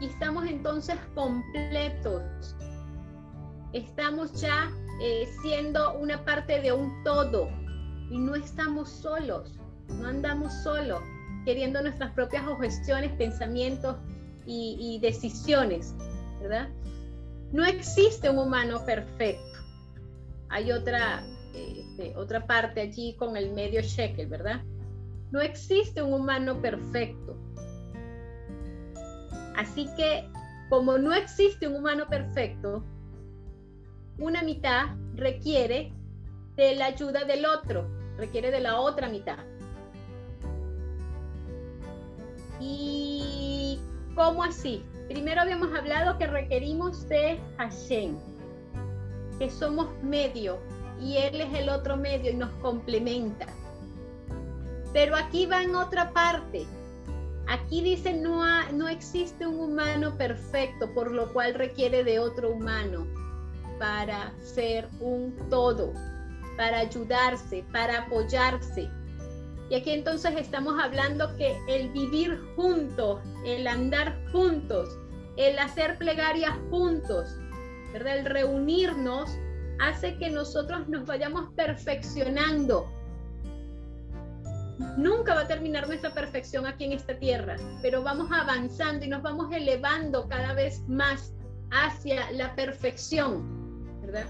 [0.00, 2.56] Y estamos entonces completos,
[3.72, 4.68] estamos ya
[5.00, 7.48] eh, siendo una parte de un todo.
[8.10, 11.00] Y no estamos solos, no andamos solos,
[11.44, 13.96] queriendo nuestras propias objeciones, pensamientos,
[14.46, 15.94] y, decisiones,
[16.40, 16.68] ¿verdad?
[17.52, 19.58] No existe un humano perfecto.
[20.48, 21.22] Hay otra,
[21.54, 24.62] este, otra parte allí con el medio shekel, ¿verdad?
[25.30, 27.36] No existe un humano perfecto.
[29.56, 30.28] Así que,
[30.70, 32.84] como no existe un humano perfecto,
[34.18, 35.92] una mitad requiere
[36.56, 37.86] de la ayuda del otro,
[38.16, 39.38] requiere de la otra mitad.
[42.60, 43.78] ¿Y
[44.14, 44.84] cómo así?
[45.08, 48.16] Primero habíamos hablado que requerimos de Hashem,
[49.38, 50.58] que somos medio
[51.00, 53.46] y Él es el otro medio y nos complementa.
[54.92, 56.66] Pero aquí va en otra parte.
[57.48, 63.06] Aquí dice no, no existe un humano perfecto, por lo cual requiere de otro humano
[63.78, 65.92] para ser un todo,
[66.56, 68.88] para ayudarse, para apoyarse.
[69.72, 74.98] Y aquí entonces estamos hablando que el vivir juntos, el andar juntos,
[75.38, 77.38] el hacer plegarias juntos,
[77.94, 78.18] ¿verdad?
[78.18, 79.30] El reunirnos
[79.80, 82.86] hace que nosotros nos vayamos perfeccionando.
[84.98, 89.22] Nunca va a terminar nuestra perfección aquí en esta tierra, pero vamos avanzando y nos
[89.22, 91.32] vamos elevando cada vez más
[91.70, 94.26] hacia la perfección, ¿verdad?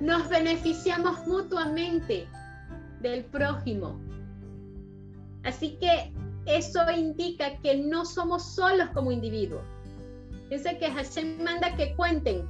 [0.00, 2.26] Nos beneficiamos mutuamente
[3.02, 4.00] del prójimo,
[5.44, 6.12] Así que
[6.46, 9.62] eso indica que no somos solos como individuos.
[10.50, 12.46] Dice que Hashem manda que cuenten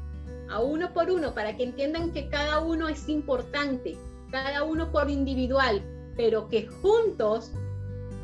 [0.50, 3.96] a uno por uno para que entiendan que cada uno es importante,
[4.30, 5.82] cada uno por individual,
[6.16, 7.52] pero que juntos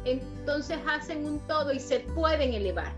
[0.04, 2.92] entonces hacen un todo y se pueden elevar.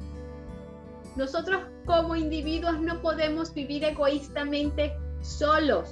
[1.16, 5.90] Nosotros como individuos no podemos vivir egoístamente solos,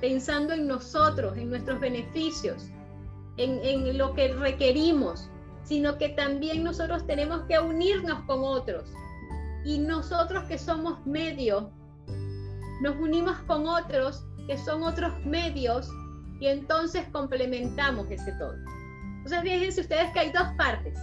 [0.00, 2.70] pensando en nosotros, en nuestros beneficios
[3.38, 5.30] en, lo que requerimos,
[5.62, 8.90] sino que también nosotros tenemos que unirnos con otros.
[9.64, 11.64] Y nosotros que somos medios,
[12.82, 15.90] nos unimos con otros que son otros medios
[16.40, 18.54] y entonces complementamos ese todo.
[19.18, 20.98] Entonces fíjense ustedes que hay dos partes.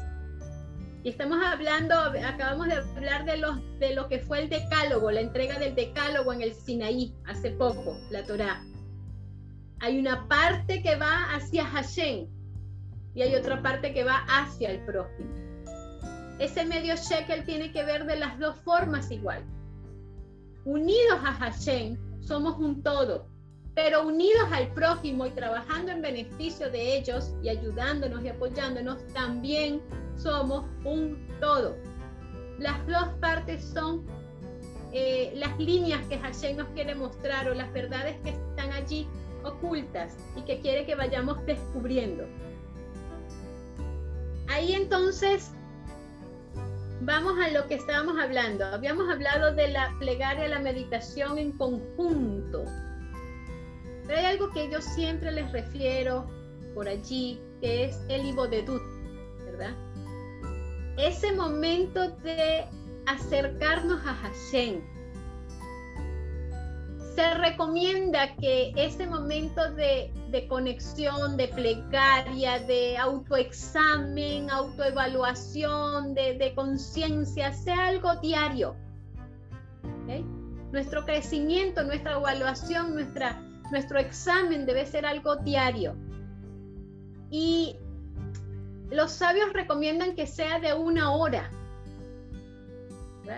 [1.04, 5.22] Y estamos hablando, acabamos de hablar de, los, de lo que fue el decálogo, la
[5.22, 8.64] entrega del decálogo en el Sinaí hace poco, la Torá.
[9.80, 12.28] Hay una parte que va hacia Hashem
[13.14, 15.34] y hay otra parte que va hacia el prójimo.
[16.40, 19.44] Ese medio shekel tiene que ver de las dos formas igual.
[20.66, 23.28] Unidos a Hashem somos un todo,
[23.74, 29.82] pero unidos al prójimo y trabajando en beneficio de ellos y ayudándonos y apoyándonos, también
[30.18, 31.78] somos un todo.
[32.58, 34.06] Las dos partes son
[34.92, 39.08] eh, las líneas que Hashem nos quiere mostrar o las verdades que están allí
[39.46, 42.26] ocultas y que quiere que vayamos descubriendo.
[44.48, 45.52] Ahí entonces
[47.02, 48.66] vamos a lo que estábamos hablando.
[48.66, 52.64] Habíamos hablado de la plegaria, la meditación en conjunto.
[54.06, 56.28] Pero hay algo que yo siempre les refiero
[56.74, 58.82] por allí, que es el ibodedut,
[59.46, 59.76] ¿verdad?
[60.98, 62.66] Ese momento de
[63.06, 64.82] acercarnos a Hashem,
[67.16, 70.12] se recomienda que ese momento de,
[70.50, 78.76] conexión, de plegaria, de autoexamen, autoevaluación, de, conciencia, sea algo diario.
[80.72, 85.96] Nuestro crecimiento, nuestra evaluación, nuestra, nuestro examen debe ser algo diario.
[87.32, 87.78] Y
[88.92, 91.50] los sabios recomiendan que sea de una hora.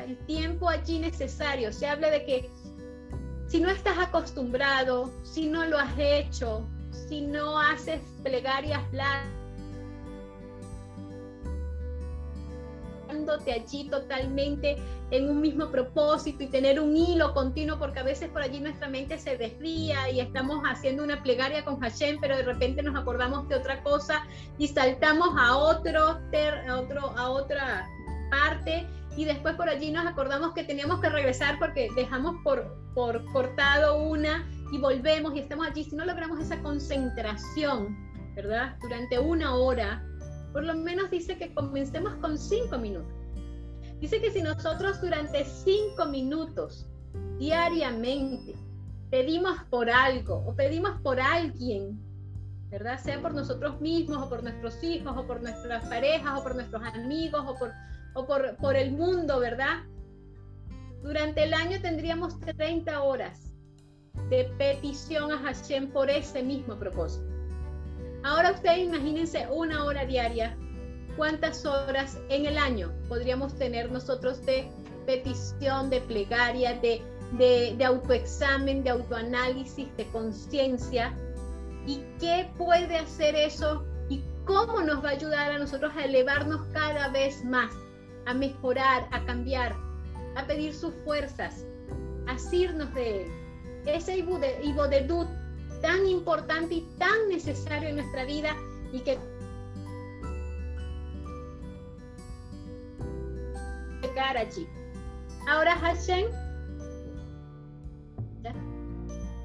[0.06, 1.72] El tiempo allí necesario.
[1.72, 2.50] Se habla de que
[3.48, 9.38] si no estás acostumbrado, si no lo has hecho, si no haces plegarias largas,
[13.52, 14.78] allí totalmente
[15.12, 18.90] en un mismo propósito y tener un hilo continuo, porque a veces por allí nuestra
[18.90, 23.48] mente se desvía y estamos haciendo una plegaria con Hashem, pero de repente nos acordamos
[23.48, 24.26] de otra cosa
[24.58, 26.20] y saltamos a otro,
[26.68, 27.88] a otro, a otra
[28.30, 28.86] parte
[29.18, 34.04] y después por allí nos acordamos que teníamos que regresar porque dejamos por, por cortado
[34.04, 35.84] una y volvemos y estamos allí.
[35.84, 37.98] Si no logramos esa concentración,
[38.36, 38.78] ¿verdad?
[38.80, 40.06] Durante una hora,
[40.54, 43.12] por lo menos dice que comencemos con cinco minutos.
[44.00, 46.86] Dice que si nosotros durante cinco minutos
[47.40, 48.54] diariamente
[49.10, 52.00] pedimos por algo o pedimos por alguien,
[52.70, 53.00] ¿verdad?
[53.00, 56.84] Sea por nosotros mismos o por nuestros hijos o por nuestras parejas o por nuestros
[56.84, 57.72] amigos o por
[58.18, 59.84] o por, el mundo, ¿verdad?
[61.04, 63.54] Durante el año tendríamos 30 horas
[64.30, 67.26] de petición a Hashem por ese mismo propósito.
[68.24, 70.58] Ahora ustedes imagínense una hora diaria
[71.16, 74.68] ¿cuántas horas en el año podríamos tener nosotros de
[75.06, 77.02] petición, de plegaria, de,
[77.34, 81.16] de, de autoexamen, de autoanálisis, de conciencia?
[81.86, 83.86] ¿Y qué puede hacer eso?
[84.10, 87.72] ¿Y cómo nos va a ayudar a nosotros a elevarnos cada vez más,
[88.28, 89.76] a mejorar, a cambiar,
[90.36, 91.66] a pedir sus fuerzas,
[92.28, 93.28] a asirnos de él?
[93.88, 95.28] Ese Ibodedut
[95.82, 98.56] tan importante y tan necesario en nuestra vida
[98.92, 99.18] y que
[104.36, 104.68] allí.
[105.48, 106.28] Ahora Hashem,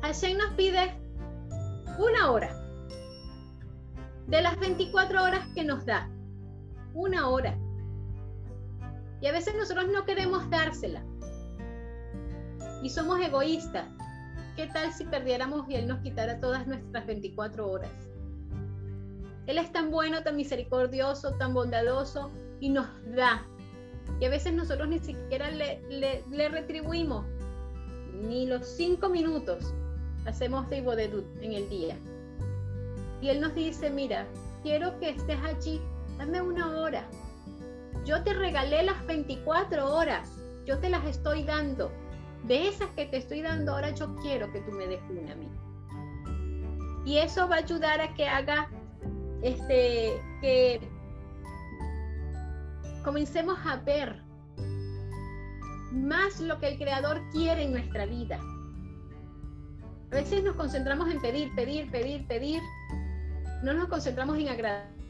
[0.03, 0.95] Hashem nos pide
[1.99, 2.57] una hora
[4.27, 6.09] de las 24 horas que nos da.
[6.95, 7.57] Una hora.
[9.23, 11.03] Y a veces nosotros no queremos dársela.
[12.83, 13.87] Y somos egoístas.
[14.57, 17.91] ¿Qué tal si perdiéramos y Él nos quitara todas nuestras 24 horas?
[19.47, 22.31] Él es tan bueno, tan misericordioso, tan bondadoso
[22.61, 23.47] y nos da.
[24.21, 27.25] Y a veces nosotros ni siquiera le, le, retribuimos
[28.13, 29.73] ni los cinco minutos
[30.27, 31.97] hacemos de Ibodedut en el día.
[33.21, 34.27] Y Él nos dice, mira,
[34.63, 35.81] quiero que estés allí,
[36.19, 37.09] dame una hora.
[38.05, 41.93] Yo te regalé las 24 horas, yo te las estoy dando.
[42.45, 45.37] De esas que te estoy dando ahora, yo quiero que tú me des una a
[45.37, 45.49] mí.
[47.05, 48.69] Y eso va a ayudar a que haga,
[49.43, 50.81] este, que
[53.05, 54.23] comencemos a ver
[55.93, 58.41] más lo que el Creador quiere en nuestra vida.
[60.11, 62.61] A veces nos concentramos en pedir, pedir, pedir, pedir.
[63.63, 65.02] No nos concentramos en agradar.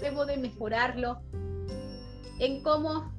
[0.00, 1.20] Debo de mejorarlo
[2.38, 3.12] en cómo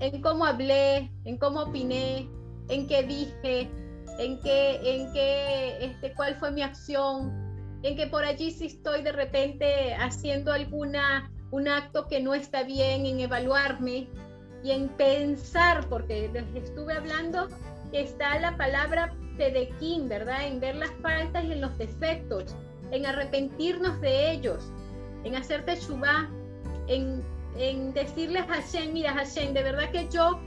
[0.00, 2.28] en cómo hablé, en cómo opiné,
[2.68, 3.70] en qué dije,
[4.18, 7.30] en qué, en qué, este, cuál fue mi acción,
[7.82, 12.62] en que por allí si estoy de repente haciendo alguna un acto que no está
[12.62, 14.08] bien, en evaluarme
[14.62, 17.48] y en pensar, porque les estuve hablando,
[17.92, 20.46] está la palabra tedequín, ¿verdad?
[20.46, 22.56] En ver las faltas y en los defectos,
[22.90, 24.70] en arrepentirnos de ellos,
[25.24, 26.28] en hacer techubá,
[26.88, 27.22] en,
[27.56, 30.40] en decirles a Hashem, mira Hashem, de verdad que yo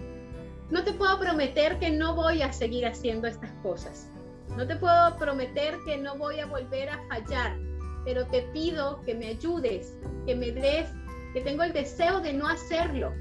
[0.69, 4.10] no te puedo prometer que no voy a seguir haciendo estas cosas.
[4.56, 7.58] No te puedo prometer que no voy a volver a fallar,
[8.06, 10.89] pero te pido que me ayudes, que me des,
[11.34, 13.13] que tengo el deseo de no hacerlo.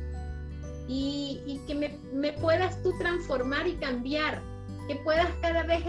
[0.89, 4.43] Y, que me, me puedas tú transformar y cambiar,
[4.89, 5.85] que puedas cada vez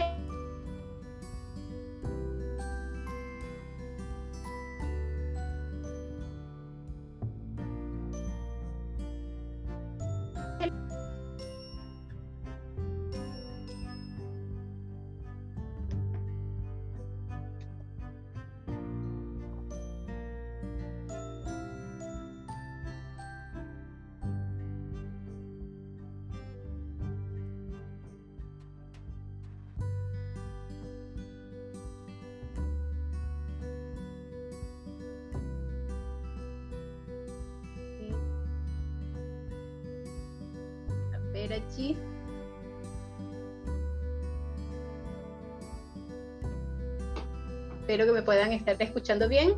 [47.81, 49.53] Espero que me puedan estar escuchando bien.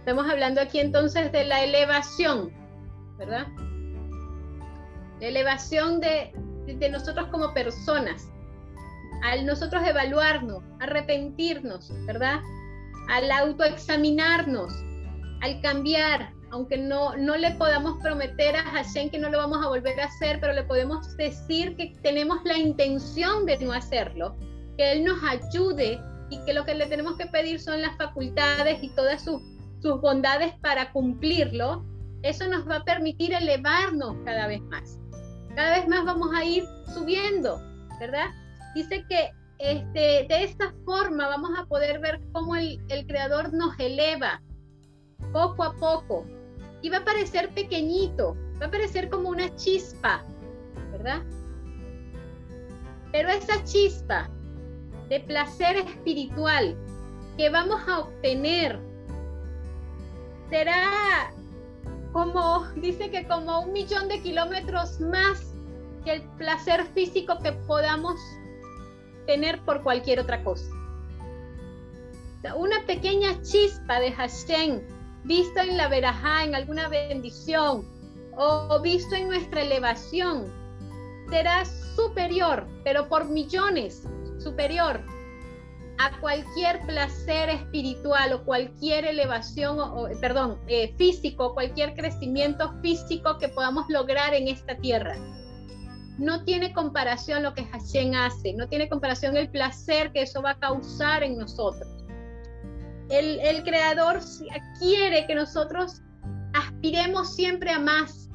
[0.00, 2.52] Estamos hablando aquí entonces de la elevación,
[3.18, 3.46] ¿verdad?
[5.20, 6.32] La elevación de,
[6.66, 8.28] de nosotros como personas,
[9.24, 12.40] al nosotros evaluarnos, arrepentirnos, ¿verdad?
[13.08, 14.72] Al autoexaminarnos,
[15.40, 19.68] al cambiar, aunque no, no le podamos prometer a Hashem que no lo vamos a
[19.68, 24.36] volver a hacer, pero le podemos decir que tenemos la intención de no hacerlo,
[24.76, 28.82] que Él nos ayude y que lo que le tenemos que pedir son las facultades
[28.82, 29.42] y todas sus,
[29.80, 31.84] sus bondades para cumplirlo,
[32.22, 34.98] eso nos va a permitir elevarnos cada vez más.
[35.54, 37.60] Cada vez más vamos a ir subiendo,
[38.00, 38.26] ¿verdad?
[38.74, 43.78] Dice que este, de esta forma vamos a poder ver cómo el, el Creador nos
[43.78, 44.42] eleva
[45.32, 46.26] poco a poco.
[46.82, 50.24] Y va a parecer pequeñito, va a parecer como una chispa,
[50.92, 51.22] ¿verdad?
[53.12, 54.28] Pero esa chispa
[55.08, 56.76] de placer espiritual
[57.36, 58.78] que vamos a obtener
[60.50, 61.32] será
[62.12, 65.54] como, dice que como un millón de kilómetros más
[66.04, 68.18] que el placer físico que podamos
[69.26, 70.70] tener por cualquier otra cosa.
[72.56, 74.80] Una pequeña chispa de Hashem
[75.26, 77.84] visto en la verajá, en alguna bendición
[78.36, 80.52] o visto en nuestra elevación,
[81.30, 81.64] será
[81.96, 84.06] superior, pero por millones
[84.38, 85.00] superior
[85.98, 93.48] a cualquier placer espiritual o cualquier elevación, o, perdón, eh, físico, cualquier crecimiento físico que
[93.48, 95.16] podamos lograr en esta tierra.
[96.18, 100.50] No tiene comparación lo que Hashem hace, no tiene comparación el placer que eso va
[100.50, 101.95] a causar en nosotros.
[103.08, 104.20] El, creador
[104.78, 106.02] quiere que nosotros
[106.54, 108.28] aspiremos siempre a más,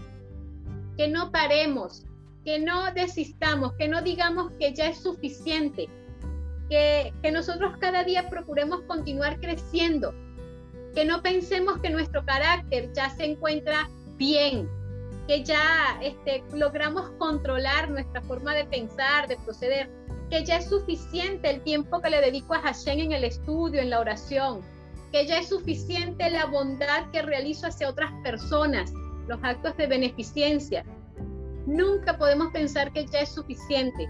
[0.97, 2.05] que no paremos,
[2.45, 5.89] que no desistamos, que no digamos que ya es suficiente,
[6.69, 10.13] que, que nosotros cada día procuremos continuar creciendo,
[10.95, 14.69] que no pensemos que nuestro carácter ya se encuentra bien,
[15.27, 19.89] que ya este, logramos controlar nuestra forma de pensar, de proceder,
[20.31, 23.89] que ya es suficiente el tiempo que le dedico a Hashem en el estudio, en
[23.89, 24.61] la oración,
[25.11, 28.93] que ya es suficiente la bondad que realizo hacia otras personas,
[29.27, 30.85] los actos de beneficencia.
[31.65, 34.07] Nunca podemos pensar que ya es suficiente.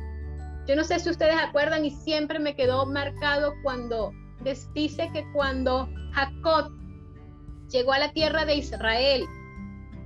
[0.67, 4.11] Yo no sé si ustedes acuerdan y siempre me quedó marcado cuando
[4.75, 6.71] dice que cuando Jacob
[7.69, 9.25] llegó a la tierra de Israel,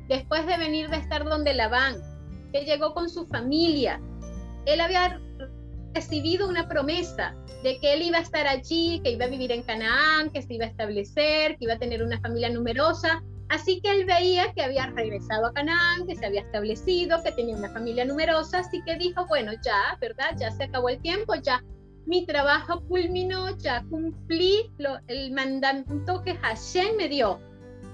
[0.08, 1.98] después de venir de estar donde Labán,
[2.54, 4.00] que llegó con su familia,
[4.66, 5.20] él había
[5.96, 7.34] recibido una promesa
[7.64, 10.54] de que él iba a estar allí, que iba a vivir en Canaán, que se
[10.54, 13.24] iba a establecer, que iba a tener una familia numerosa.
[13.48, 17.56] Así que él veía que había regresado a Canaán, que se había establecido, que tenía
[17.56, 20.36] una familia numerosa, así que dijo, bueno, ya, ¿verdad?
[20.38, 21.64] Ya se acabó el tiempo, ya
[22.06, 24.72] mi trabajo culminó, ya cumplí
[25.08, 27.40] el mandamiento que Hashem me dio,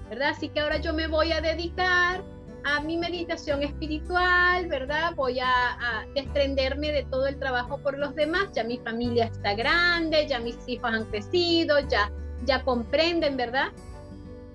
[0.08, 0.30] ¿verdad?
[0.30, 2.24] Así que ahora yo me voy a dedicar
[2.64, 5.14] a mi meditación espiritual, ¿verdad?
[5.14, 8.48] Voy a, desprenderme de todo el trabajo por los demás.
[8.54, 12.10] Ya mi familia está grande, ya mis hijos han crecido, ya,
[12.44, 13.68] ya comprenden, ¿verdad?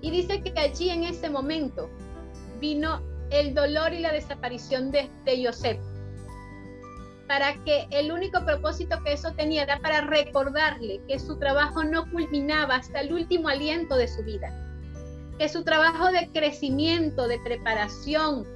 [0.00, 1.90] Y dice que allí en ese momento
[2.60, 5.78] vino el dolor y la desaparición de, de Yosef.
[7.26, 12.10] Para que el único propósito que eso tenía era para recordarle que su trabajo no
[12.10, 14.67] culminaba hasta el último aliento de su vida
[15.38, 18.46] que su trabajo de crecimiento, de preparación,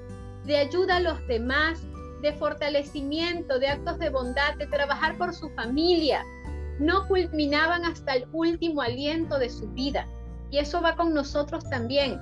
[0.44, 1.80] de ayuda a los demás,
[2.22, 6.24] de fortalecimiento, de actos de bondad, de trabajar por su familia,
[6.78, 10.08] no culminaban hasta el último aliento de su vida.
[10.50, 12.20] Y eso va con nosotros también.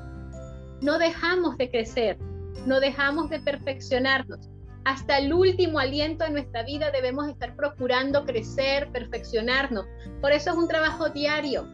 [0.82, 2.18] No dejamos de crecer,
[2.66, 4.48] no dejamos de perfeccionarnos.
[4.84, 9.86] Hasta el último aliento de nuestra vida debemos estar procurando crecer, perfeccionarnos.
[10.20, 11.66] Por eso es un trabajo diario,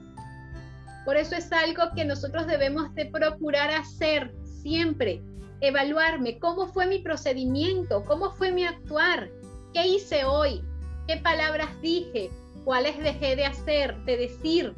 [1.06, 5.22] por eso es algo que nosotros debemos de procurar hacer siempre,
[5.60, 9.30] evaluarme cómo fue mi procedimiento, cómo fue mi actuar,
[9.72, 10.64] qué hice hoy,
[11.06, 12.28] qué palabras dije,
[12.64, 14.74] cuáles dejé de hacer, de decir,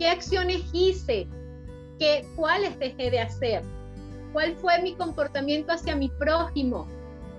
[0.00, 1.28] qué acciones hice,
[2.00, 3.62] qué, cuáles dejé de hacer,
[4.32, 6.88] cuál fue mi comportamiento hacia mi prójimo,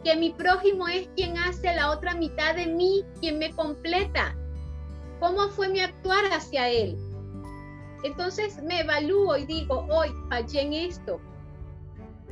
[0.06, 4.38] que mi prójimo es quien hace la otra mitad de mí, quien me completa.
[5.20, 6.96] ¿Cómo fue mi actuar hacia él?
[8.04, 11.20] Entonces me evalúo y digo, hoy fallé en esto.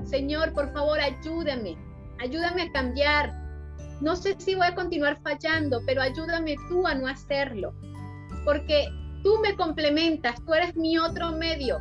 [0.05, 1.77] Señor, por favor, ayúdame,
[2.19, 3.33] ayúdame a cambiar.
[4.01, 7.73] No sé si voy a continuar fallando, pero ayúdame tú a no hacerlo.
[8.43, 8.87] Porque
[9.23, 11.79] tú me complementas, tú eres mi otro medio.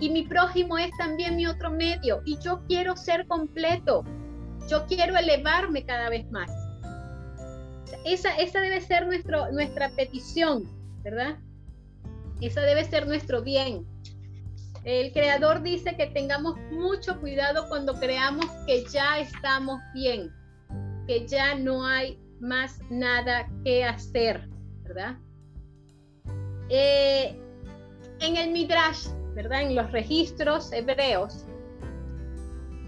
[0.00, 2.20] Y mi prójimo es también mi otro medio.
[2.26, 4.04] Y yo quiero ser completo.
[4.68, 6.50] Yo quiero elevarme cada vez más.
[8.04, 10.64] Esa, esa debe ser nuestro, nuestra petición,
[11.02, 11.38] ¿verdad?
[12.40, 13.86] Eso debe ser nuestro bien.
[14.84, 20.30] El creador dice que tengamos mucho cuidado cuando creamos que ya estamos bien,
[21.06, 24.48] que ya no hay más nada que hacer,
[24.84, 25.16] ¿verdad?
[26.68, 27.36] Eh,
[28.20, 29.62] en el Midrash, ¿verdad?
[29.62, 31.46] En los registros hebreos,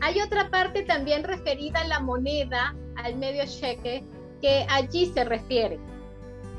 [0.00, 4.04] hay otra parte también referida a la moneda, al medio cheque,
[4.40, 5.80] que allí se refiere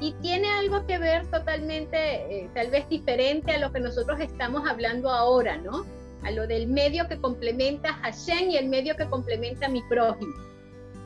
[0.02, 4.68] y tiene algo que ver totalmente, eh, tal vez diferente a lo que nosotros estamos
[4.68, 5.86] hablando ahora, ¿no?
[6.24, 10.34] A lo del medio que complementa Hashem y el medio que complementa a mi prójimo.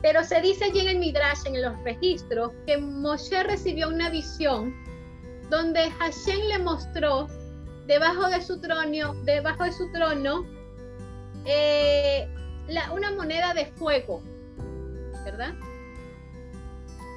[0.02, 4.74] Pero se dice allí en el Midrash, en los registros, que Moshe recibió una visión
[5.50, 7.26] donde Hashem le mostró
[7.86, 10.44] debajo de su trono, debajo de su trono,
[11.46, 12.28] eh,
[12.92, 14.22] una moneda de fuego,
[15.24, 15.54] ¿verdad?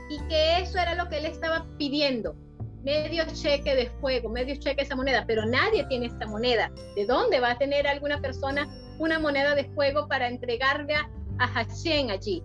[0.09, 2.35] Y que eso era lo que él estaba pidiendo.
[2.83, 6.71] Medio cheque de fuego, medio cheque esa moneda, pero nadie tiene esta moneda.
[6.95, 12.09] ¿De dónde va a tener alguna persona una moneda de fuego para entregarle a Hashem
[12.09, 12.43] allí?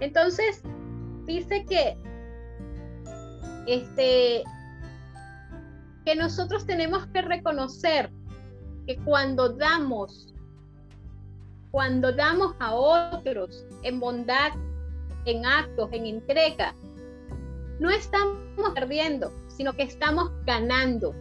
[0.00, 0.62] Entonces,
[1.26, 1.96] dice que
[3.66, 4.42] este
[6.04, 8.10] que nosotros tenemos que reconocer
[8.86, 10.32] que cuando damos
[11.72, 14.52] cuando damos a otros en bondad
[15.26, 16.74] en actos, en entrega,
[17.78, 18.38] no estamos
[18.74, 21.14] perdiendo, sino que estamos ganando.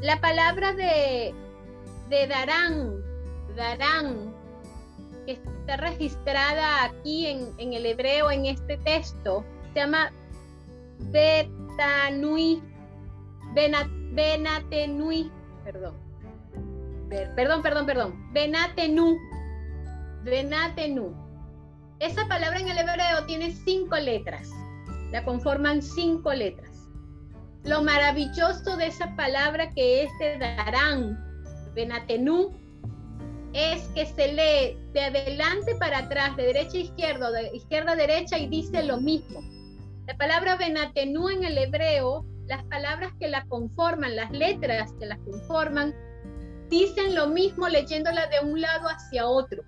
[0.00, 1.32] La palabra de,
[2.08, 3.02] de darán,
[3.56, 4.34] darán,
[5.26, 10.10] que está registrada aquí en, en el hebreo, en este texto, se llama
[10.98, 12.60] Betanui,
[13.54, 15.30] Benatenui,
[15.64, 15.94] perdón.
[17.36, 18.32] Perdón, perdón, perdón.
[18.32, 19.18] Benatenu.
[20.24, 21.21] Benatenu.
[22.02, 24.50] Esa palabra en el hebreo tiene cinco letras.
[25.12, 26.88] La conforman cinco letras.
[27.62, 31.16] Lo maravilloso de esa palabra que es de darán,
[31.76, 32.50] Benatenu,
[33.52, 37.96] es que se lee de adelante para atrás, de derecha a izquierda, de izquierda a
[37.96, 39.40] derecha y dice lo mismo.
[40.08, 45.18] La palabra Benatenu en el hebreo, las palabras que la conforman, las letras que la
[45.18, 45.94] conforman,
[46.68, 49.62] dicen lo mismo leyéndola de un lado hacia otro.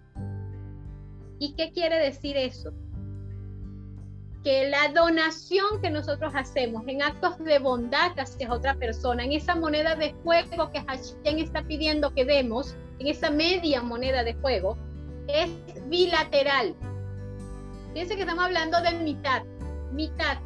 [1.39, 2.72] ¿Y qué quiere decir eso?
[4.43, 9.55] Que la donación que nosotros hacemos en actos de bondad hacia otra persona, en esa
[9.55, 14.76] moneda de fuego que Hashem está pidiendo que demos, en esa media moneda de fuego,
[15.28, 15.51] es
[15.89, 16.74] bilateral.
[17.93, 19.45] Fíjense que estamos hablando de mitad,
[19.93, 20.39] mitad.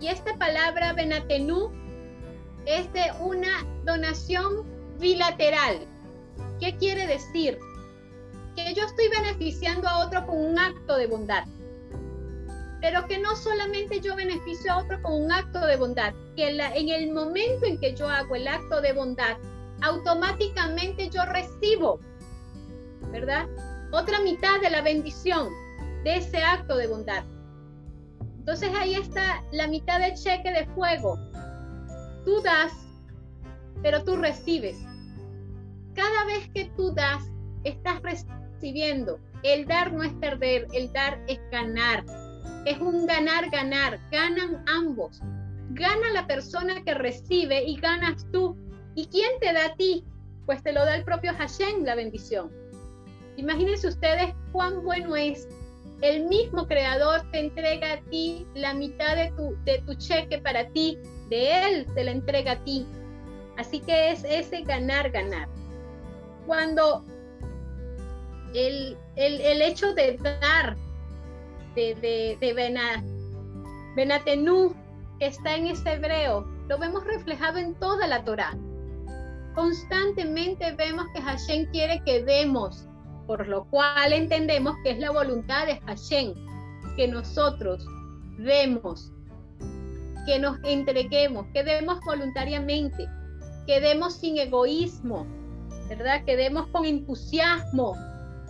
[0.00, 1.70] Y esta palabra Benatenu
[2.66, 4.64] es de una donación
[4.98, 5.86] bilateral.
[6.58, 7.58] ¿Qué quiere decir?
[8.76, 11.44] Yo estoy beneficiando a otro con un acto de bondad.
[12.80, 16.88] Pero que no solamente yo beneficio a otro con un acto de bondad, que en
[16.88, 19.36] el momento en que yo hago el acto de bondad,
[19.82, 22.00] automáticamente yo recibo,
[23.10, 23.48] ¿verdad?
[23.92, 25.50] Otra mitad de la bendición
[26.04, 27.24] de ese acto de bondad.
[28.38, 31.18] Entonces ahí está la mitad del cheque de fuego.
[32.24, 32.72] Tú das,
[33.82, 34.78] pero tú recibes.
[35.94, 37.22] Cada vez que tú das,
[37.64, 39.18] estás recibiendo.
[39.42, 42.04] El dar no es perder, el dar es ganar.
[42.66, 43.98] Es un ganar, ganar.
[44.10, 45.20] Ganan ambos.
[45.70, 48.56] Gana la persona que recibe y ganas tú.
[48.94, 50.04] ¿Y quién te da a ti?
[50.46, 52.50] Pues te lo da el propio Hashem, la bendición.
[53.36, 55.48] Imagínense ustedes cuán bueno es.
[56.02, 60.98] El mismo creador te entrega a ti la mitad de tu, cheque para ti.
[61.28, 62.86] De él te la entrega a ti.
[63.56, 65.48] Así que es ese ganar, ganar
[66.50, 67.04] cuando
[68.54, 68.96] el,
[69.62, 70.76] hecho de dar,
[71.74, 73.04] de, de, de
[73.96, 74.74] Benatenú,
[75.18, 78.56] que está en este hebreo, lo vemos reflejado en toda la Torah.
[79.54, 82.86] Constantemente vemos que Hashem quiere que demos,
[83.26, 86.34] por lo cual entendemos que es la voluntad de Hashem,
[86.96, 87.84] que nosotros
[88.38, 89.12] demos,
[90.26, 93.08] que nos entreguemos, que demos voluntariamente,
[93.66, 95.26] que demos sin egoísmo,
[95.88, 96.24] ¿verdad?
[96.24, 97.96] Que demos con entusiasmo,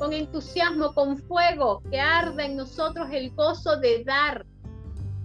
[0.01, 4.46] con entusiasmo, con fuego, que arda en nosotros el gozo de dar.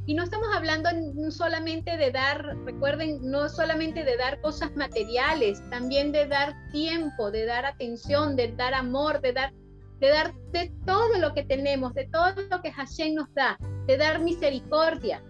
[0.06, 0.90] Y no estamos hablando
[1.32, 7.46] solamente de dar, recuerden, no solamente de dar cosas materiales, también de dar tiempo, de
[7.46, 9.54] dar atención, de dar amor, de dar,
[10.02, 13.58] de dar de todo lo que tenemos, de todo lo que Hashem nos da,
[13.88, 15.24] de dar misericordia.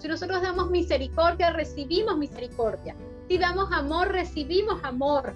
[0.00, 2.94] Si nosotros damos misericordia, recibimos misericordia.
[3.26, 5.34] Si damos amor, recibimos amor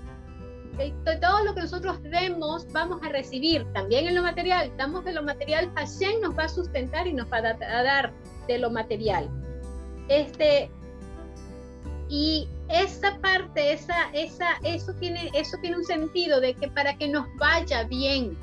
[1.21, 4.73] todo lo que nosotros demos vamos a recibir también en lo material.
[4.77, 8.13] Damos de lo material, Hashem nos va a sustentar y nos va a, dar
[8.47, 9.29] de lo material.
[10.09, 10.71] Este,
[12.09, 17.09] y esa parte, esa, esa, eso, tiene, eso tiene un sentido de que para que
[17.09, 18.37] nos vaya bien,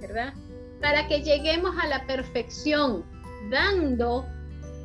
[0.00, 0.32] ¿verdad?
[0.80, 3.04] Para que lleguemos a la perfección,
[3.50, 4.26] dando,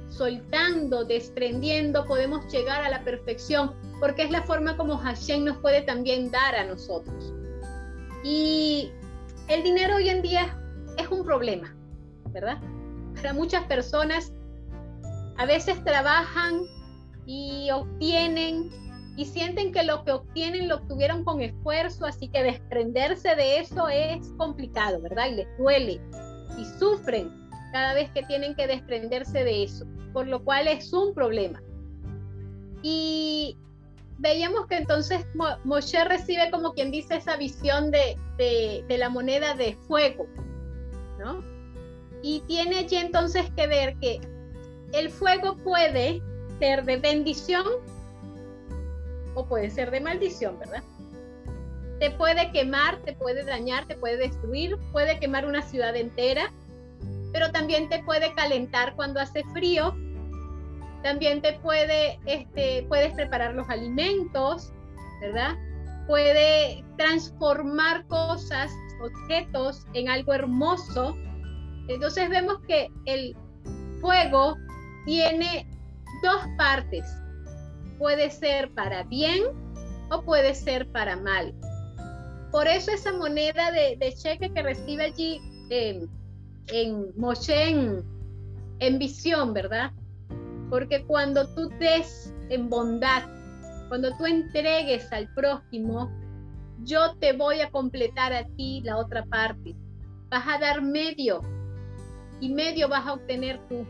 [0.10, 5.82] soltando, desprendiendo, podemos llegar a la perfección porque es la forma como Hashem nos puede
[5.82, 7.34] también dar a nosotros.
[8.24, 8.92] Y
[9.48, 10.58] el dinero hoy en día
[10.98, 11.76] es un problema,
[12.32, 12.60] ¿verdad?
[13.16, 14.34] Para muchas personas
[15.38, 16.62] a veces trabajan
[17.26, 18.70] y obtienen
[19.16, 23.90] y sienten que lo que obtienen lo obtuvieron con esfuerzo, así que desprenderse de eso
[23.90, 25.28] es complicado, ¿verdad?
[25.32, 26.02] Y les duele
[26.58, 27.32] y sufren
[27.72, 31.62] cada vez que tienen que desprenderse de eso, por lo cual es un problema.
[32.84, 33.58] Y
[34.18, 35.26] veíamos que entonces
[35.64, 38.18] Moshe recibe como quien dice esa visión de,
[38.90, 40.28] la moneda de fuego,
[41.20, 41.44] ¿no?
[42.22, 44.20] Y tiene allí entonces que ver que
[44.94, 46.22] el fuego puede
[46.60, 47.66] ser de bendición
[49.36, 50.84] o puede ser de maldición, ¿verdad?
[52.00, 56.52] Te puede quemar, te puede dañar, te puede destruir, puede quemar una ciudad entera,
[57.34, 59.96] pero también te puede calentar cuando hace frío
[61.08, 64.74] también te puede, este, puedes preparar los alimentos,
[65.22, 65.56] ¿verdad?
[66.06, 68.70] Puede transformar cosas,
[69.02, 71.16] objetos en algo hermoso.
[71.88, 73.38] Entonces vemos que el
[74.02, 74.58] fuego
[75.06, 75.66] tiene
[76.24, 77.06] dos partes.
[77.98, 79.44] Puede ser para bien
[80.12, 81.56] o puede ser para mal.
[82.52, 85.40] Por eso esa moneda de, cheque que recibe allí
[85.70, 87.70] en Moshe
[88.80, 89.94] en, visión, ¿verdad?
[90.70, 93.24] Porque cuando tú des en bondad,
[93.88, 96.12] cuando tú entregues al prójimo,
[96.84, 99.76] yo te voy a completar a ti la otra parte.
[100.30, 101.42] Vas a dar medio
[102.40, 103.86] y medio vas a obtener tú.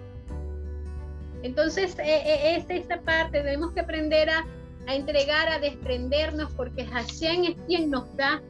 [1.44, 4.46] Entonces, e, e, es esta parte, tenemos que aprender a,
[4.88, 8.42] a entregar, a desprendernos, porque Hashem es quien nos da,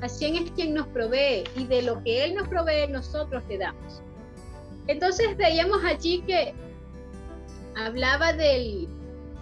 [0.00, 4.02] Hashem es quien nos provee, y de lo que Él nos provee, nosotros le damos.
[4.86, 6.54] Entonces veíamos allí que
[7.76, 8.88] hablaba del,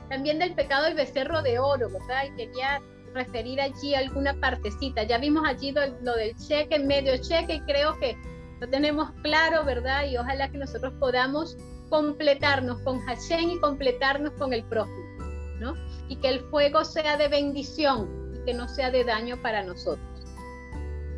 [0.08, 2.24] también del pecado del becerro de oro, ¿verdad?
[2.26, 2.80] Y quería
[3.14, 5.02] referir allí alguna partecita.
[5.02, 8.16] Ya vimos allí lo, del cheque, medio cheque, y creo que
[8.60, 10.06] lo tenemos claro, ¿verdad?
[10.06, 11.56] Y ojalá que nosotros podamos
[11.90, 15.24] completarnos con Hashem y completarnos con el prójimo,
[15.58, 15.74] ¿no?
[16.08, 20.06] Y que el fuego sea de bendición y que no sea de daño para nosotros.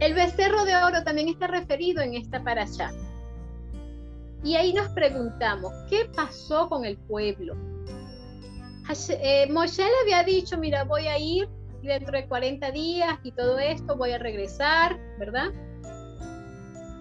[0.01, 2.91] El becerro de oro también está referido en esta paracha.
[4.43, 7.55] Y ahí nos preguntamos, ¿qué pasó con el pueblo?
[9.09, 11.49] Eh, Moshe le había dicho, mira, voy a ir
[11.83, 15.51] dentro de 40 días y todo esto, voy a regresar, ¿verdad?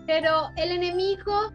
[0.06, 1.52] Pero el enemigo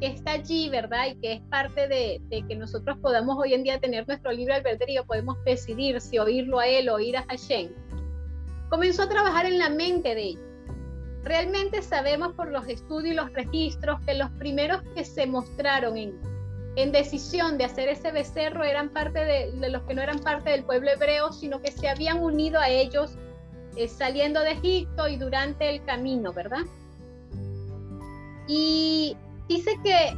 [0.00, 1.08] que está allí, ¿verdad?
[1.08, 5.04] Y que es parte de, que nosotros podamos hoy en día tener nuestro libre albedrío,
[5.04, 7.70] podemos decidir si oírlo a él o oír a Hashem,
[8.70, 10.49] comenzó a trabajar en la mente de ellos.
[11.22, 16.92] Realmente sabemos por los estudios y los registros que los primeros que se mostraron en,
[16.92, 20.90] decisión de hacer ese becerro eran parte de, los que no eran parte del pueblo
[20.90, 23.16] hebreo, sino que se habían unido a ellos
[23.76, 26.62] eh, saliendo de Egipto y durante el camino, ¿verdad?
[28.48, 29.14] Y
[29.46, 30.16] dice que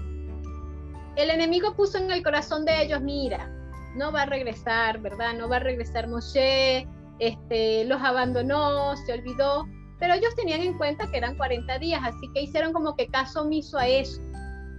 [1.17, 3.51] el enemigo puso en el corazón de ellos, mira,
[3.97, 5.35] no va a regresar, ¿verdad?
[5.35, 6.87] No va a regresar Moshe,
[7.19, 9.67] este, los abandonó, se olvidó,
[10.03, 13.43] pero ellos tenían en cuenta que eran 40 días, así que hicieron como que caso
[13.43, 14.21] omiso a eso.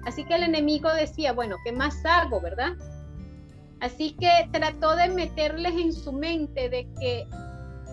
[0.06, 2.74] Así que el enemigo decía, bueno, ¿qué más hago, verdad?
[3.80, 7.26] Así que trató de meterles en su mente de que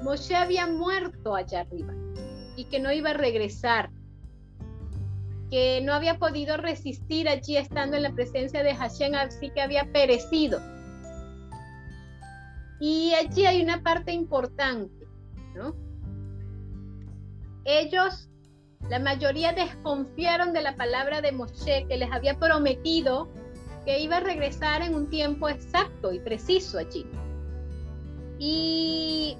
[0.02, 1.94] Moshe había muerto allá arriba
[2.56, 3.90] y que no iba a regresar
[5.52, 9.84] que no había podido resistir allí estando en la presencia de Hashem, así que había
[9.92, 10.60] perecido.
[12.80, 15.06] Y allí hay una parte importante,
[15.54, 15.89] ¿no?
[17.64, 18.28] Ellos,
[18.88, 23.28] la mayoría desconfiaron de la palabra de Moshe que les había prometido
[23.84, 27.06] que iba a regresar en un tiempo exacto y preciso allí.
[28.38, 29.36] Y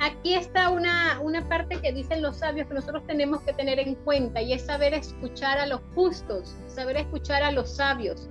[0.00, 3.94] aquí está una, una parte que dicen los sabios que nosotros tenemos que tener en
[3.96, 8.28] cuenta y es saber escuchar a los justos, saber escuchar a los sabios,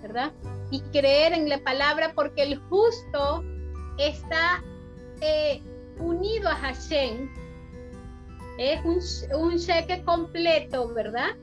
[0.00, 0.32] ¿verdad?
[0.70, 3.44] Y creer en la palabra porque el justo
[3.98, 4.62] está
[5.20, 5.62] eh,
[5.98, 7.28] unido a Hashem.
[8.58, 9.00] Es un,
[9.40, 11.36] un cheque completo, ¿verdad?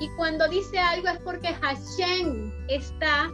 [0.00, 3.30] Y cuando dice algo es porque Hashem está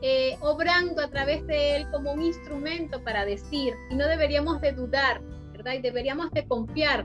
[0.00, 4.72] eh, obrando a través de él como un instrumento para decir, y no deberíamos de
[4.72, 5.20] dudar,
[5.52, 5.74] ¿verdad?
[5.74, 7.04] Y deberíamos de confiar,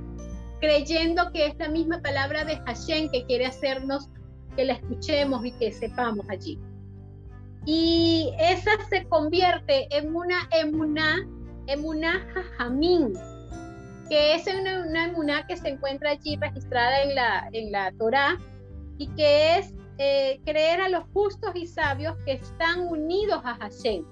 [0.60, 4.10] creyendo que es la misma palabra de Hashem que quiere hacernos
[4.56, 6.60] que la escuchemos y que sepamos allí.
[7.66, 11.28] Y esa se convierte en una emuná,
[11.68, 13.14] emuná jajamín,
[14.10, 18.38] que es una, una que se encuentra allí registrada en la, en la Torah
[18.98, 24.04] y que es eh, creer a los justos y sabios que están unidos a Hashem,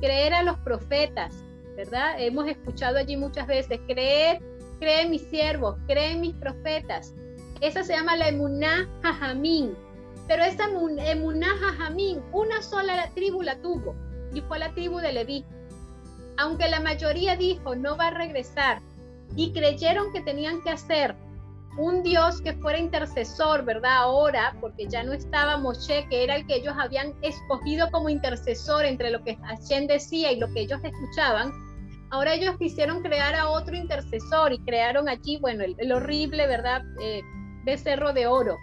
[0.00, 1.44] creer a los profetas,
[1.76, 2.14] ¿verdad?
[2.18, 4.40] Hemos escuchado allí muchas veces, creer,
[4.78, 7.14] cree en mis siervos, cree en mis profetas.
[7.60, 9.74] Esa se llama la emuná jajamín.
[10.26, 10.64] Pero esa
[11.06, 13.94] emuná jajamín, una sola tribu la tuvo,
[14.32, 15.44] y fue la tribu de Leví.
[16.40, 18.80] Aunque la mayoría dijo, no va a regresar,
[19.36, 21.14] y creyeron que tenían que hacer
[21.76, 23.98] un Dios que fuera intercesor, ¿verdad?
[23.98, 28.86] Ahora, porque ya no estaba Moshe, que era el que ellos habían escogido como intercesor
[28.86, 31.52] entre lo que Hashem decía y lo que ellos escuchaban.
[32.10, 36.82] Ahora ellos quisieron crear a otro intercesor y crearon allí, bueno, el, horrible, ¿verdad?
[37.00, 37.22] Eh,
[37.64, 38.56] becerro de oro.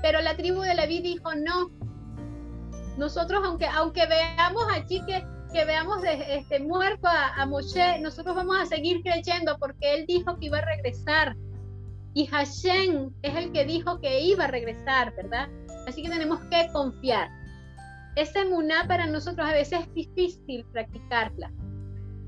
[0.00, 1.70] Pero la tribu de Leví dijo, no,
[2.98, 8.56] nosotros aunque, aunque veamos allí que, que veamos este, muerto a, a Moshe, nosotros vamos
[8.60, 11.36] a seguir creyendo porque él dijo que iba a regresar
[12.14, 15.48] y Hashem es el que dijo que iba a regresar, ¿verdad?
[15.86, 17.28] Así que tenemos que confiar.
[18.16, 21.52] Esa emuná para nosotros a veces es difícil practicarla.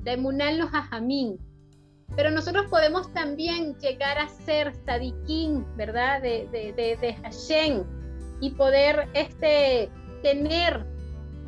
[0.05, 1.39] La emuná en los ajamín.
[2.15, 6.23] Pero nosotros podemos también llegar a ser sadiquín, ¿verdad?
[6.23, 7.85] De, de, de, Hashem
[8.41, 9.91] y poder este,
[10.23, 10.87] tener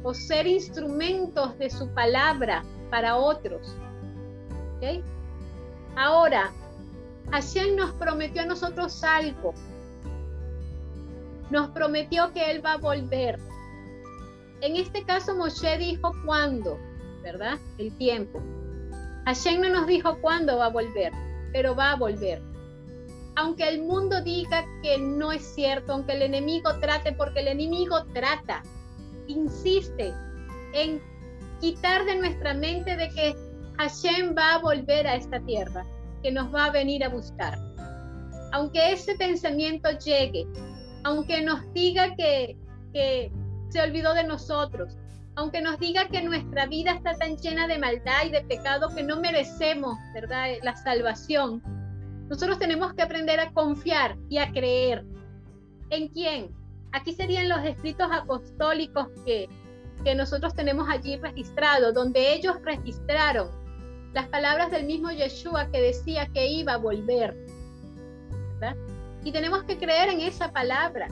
[0.02, 3.76] o ser instrumentos de su palabra para otros.
[5.96, 6.50] Ahora,
[7.30, 9.54] Hashem nos prometió a nosotros algo.
[11.50, 13.38] Nos prometió que Él va a volver.
[14.60, 16.78] En este caso, Moshe dijo cuándo,
[17.22, 17.58] ¿verdad?
[17.78, 18.40] El tiempo.
[19.24, 21.12] Hashem no nos dijo cuándo va a volver,
[21.52, 22.42] pero va a volver.
[23.36, 28.04] Aunque el mundo diga que no es cierto, aunque el enemigo trate, porque el enemigo
[28.12, 28.62] trata,
[29.28, 30.12] insiste
[30.74, 31.00] en
[31.60, 33.34] quitar de nuestra mente de que
[33.78, 35.84] Hashem va a volver a esta tierra,
[36.22, 37.58] que nos va a venir a buscar.
[38.52, 40.46] Aunque ese pensamiento llegue,
[41.04, 42.56] aunque nos diga que,
[42.92, 43.32] que
[43.70, 44.96] se olvidó de nosotros,
[45.36, 49.02] aunque nos diga que nuestra vida está tan llena de maldad y de pecado que
[49.02, 49.96] no merecemos,
[50.62, 51.62] la salvación.
[52.28, 55.04] Nosotros tenemos que aprender a confiar y a creer.
[55.90, 56.61] ¿En quién?
[56.92, 59.48] Aquí serían los escritos apostólicos que,
[60.04, 63.50] que nosotros tenemos allí registrados, donde ellos registraron
[64.12, 67.34] las palabras del mismo Yeshua que decía que iba a volver.
[68.58, 68.76] ¿verdad?
[69.24, 71.08] Y tenemos que creer en esa palabra,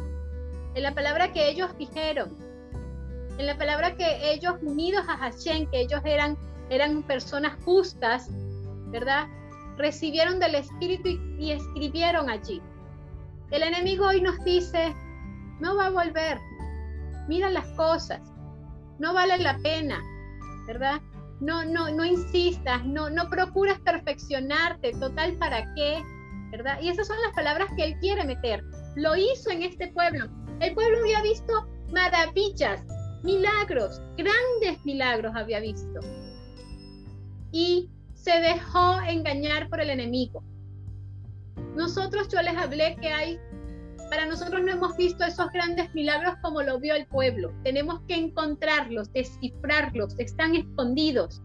[0.75, 2.37] en la palabra que ellos dijeron,
[3.39, 6.37] en la palabra que ellos unidos a Hashem, que ellos eran,
[6.69, 8.29] eran personas justas,
[8.89, 9.29] ¿verdad?
[9.79, 11.09] Recibieron del Espíritu
[11.39, 12.61] y, escribieron allí.
[13.51, 14.95] El enemigo hoy nos dice,
[15.61, 16.39] no va a volver,
[17.29, 18.21] mira las cosas,
[18.99, 20.01] no vale la pena,
[20.67, 21.01] ¿verdad?
[21.41, 26.03] No, no, no insistas, no, no procuras perfeccionarte, total, ¿para qué?
[26.51, 26.79] ¿Verdad?
[26.83, 28.63] Y esas son las palabras que él quiere meter.
[28.97, 30.27] Lo hizo en este pueblo.
[30.61, 32.85] El pueblo había visto maravillas,
[33.23, 36.01] milagros, grandes milagros había visto.
[37.53, 40.45] Y se dejó engañar por el enemigo.
[41.75, 43.41] Nosotros yo les hablé que hay,
[44.11, 47.53] para nosotros no hemos visto esos grandes milagros como lo vio el pueblo.
[47.63, 51.41] Tenemos que encontrarlos, descifrarlos, están escondidos.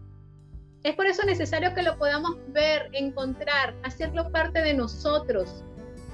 [0.82, 5.64] Es por eso necesario que lo podamos ver, encontrar, hacerlo parte de nosotros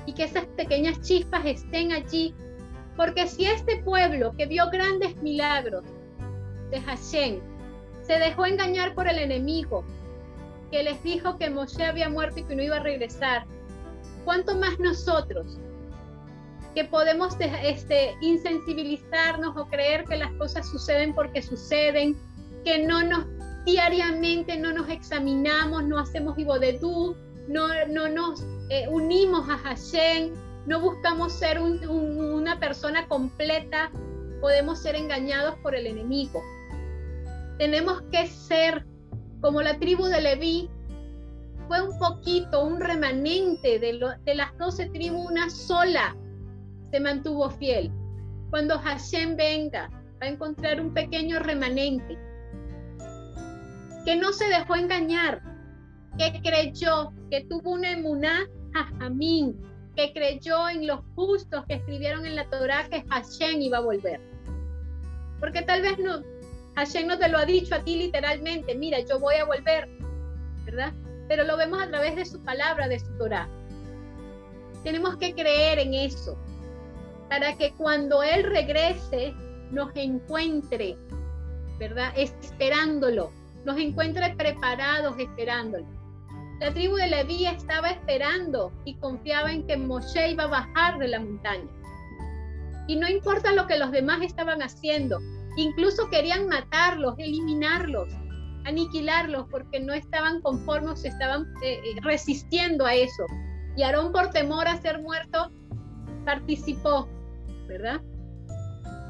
[0.05, 2.35] y que esas pequeñas chispas estén allí
[2.97, 5.85] porque si este pueblo que vio grandes milagros
[6.71, 7.41] de Hashem
[8.03, 9.85] se dejó engañar por el enemigo,
[10.71, 13.47] que les dijo que Moshe había muerto y que no iba a regresar,
[14.25, 15.59] ¿cuánto más nosotros
[16.75, 22.17] que podemos este, insensibilizarnos o creer que las cosas suceden porque suceden,
[22.65, 23.27] que no nos
[23.65, 27.17] diariamente no nos examinamos, no hacemos vivo de tú,
[27.49, 30.33] no, no nos eh, unimos a Hashem,
[30.67, 33.91] no buscamos ser una persona completa,
[34.41, 36.43] podemos ser engañados por el enemigo.
[37.59, 38.85] Tenemos que ser
[39.41, 40.71] como la tribu de Leví,
[41.69, 46.17] fue un poquito, un remanente de, de las doce tribus, una sola
[46.93, 47.91] se mantuvo fiel.
[48.51, 49.89] Cuando Hashem venga,
[50.23, 52.19] va a encontrar un pequeño remanente
[54.05, 55.43] que no se dejó engañar,
[56.19, 59.57] que creyó, que tuvo una emuná a Jamín,
[59.97, 64.21] que creyó en los justos que escribieron en la Torah que Hashem iba a volver.
[65.41, 66.23] Porque tal vez no,
[66.75, 69.89] Hashem no te lo ha dicho a ti literalmente, mira, yo voy a volver,
[70.67, 70.93] ¿verdad?
[71.29, 73.49] Pero lo vemos a través de su palabra, de su Torah.
[74.85, 76.37] Tenemos que creer en eso,
[77.33, 79.35] para que cuando Él regrese
[79.71, 80.99] nos encuentre,
[81.79, 82.13] ¿verdad?
[82.15, 83.33] Esperándolo,
[83.65, 85.87] nos encuentre preparados esperándolo.
[86.61, 91.09] La tribu de Leví estaba esperando y confiaba en que Moshe iba a bajar de
[91.09, 91.71] la montaña.
[92.87, 95.19] Y no importa lo que los demás estaban haciendo,
[95.57, 98.11] incluso querían matarlos, eliminarlos,
[98.67, 103.25] aniquilarlos, porque no estaban conformes, estaban eh, eh, resistiendo a eso.
[103.75, 105.51] Y Aarón, por temor a ser muerto,
[106.27, 107.09] participó,
[107.73, 108.01] ¿verdad?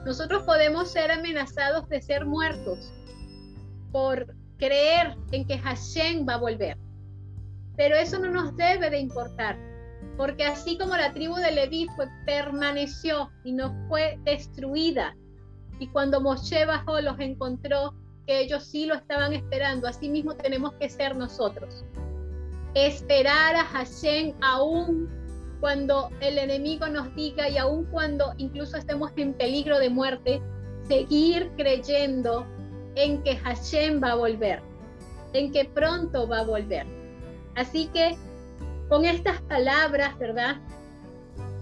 [0.05, 2.93] Nosotros podemos ser amenazados de ser muertos
[3.91, 6.79] por creer en que Hashem va a volver.
[7.77, 9.59] Pero eso no nos debe de importar,
[10.17, 15.17] porque así como la tribu de Leví fue, permaneció y no fue destruida,
[15.79, 17.95] y cuando Moshe bajó los encontró
[18.27, 21.85] que ellos sí lo estaban esperando, así mismo tenemos que ser nosotros.
[22.75, 25.22] Esperar a Hashem aún
[25.63, 30.43] cuando el enemigo nos diga y aún cuando incluso estemos en peligro de muerte,
[30.89, 32.45] seguir creyendo
[32.97, 34.61] en que Hashem va a volver,
[35.35, 36.85] en que pronto va a volver.
[37.55, 38.17] Así que
[38.89, 40.57] con estas palabras, ¿verdad?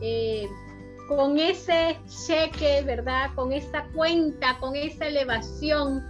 [0.01, 0.49] Eh,
[1.07, 3.29] con ese cheque, ¿verdad?
[3.35, 6.03] Con esa cuenta, con esa elevación,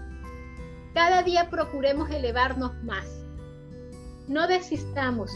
[0.95, 3.26] cada día procuremos elevarnos más.
[4.28, 5.32] No desistamos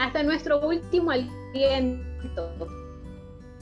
[0.00, 1.12] hasta nuestro último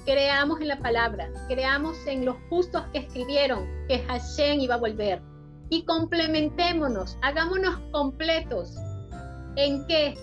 [0.04, 5.22] creamos en la palabra, creamos en los justos que escribieron que Hashem iba a volver
[5.68, 8.76] y complementémonos, hagámonos completos.
[9.56, 10.14] ¿En qué?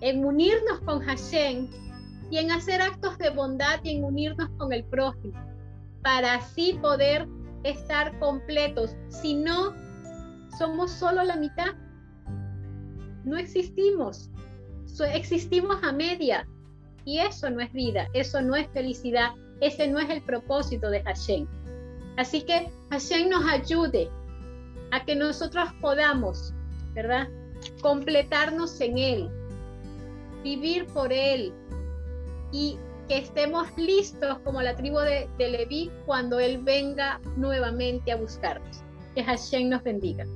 [0.00, 1.68] En unirnos con Hashem
[2.30, 5.38] y en hacer actos de bondad y en unirnos con el prójimo,
[6.02, 7.26] para así poder
[7.64, 8.96] estar completos.
[9.08, 9.72] Si no,
[10.58, 11.74] somos solo la mitad.
[13.24, 14.30] No existimos.
[15.12, 16.46] existimos a media.
[17.08, 19.30] Y eso no es vida, eso no es felicidad,
[19.62, 21.46] ese no es el propósito de Hashem.
[22.18, 24.10] Así que Hashem nos ayude
[24.90, 26.52] a que nosotros podamos,
[26.92, 27.26] ¿verdad?
[27.80, 29.30] Completarnos en Él,
[30.44, 31.54] vivir por Él
[32.52, 32.76] y
[33.08, 38.82] que estemos listos como la tribu de, de Leví cuando Él venga nuevamente a buscarnos.
[39.14, 40.26] Que Hashem nos bendiga.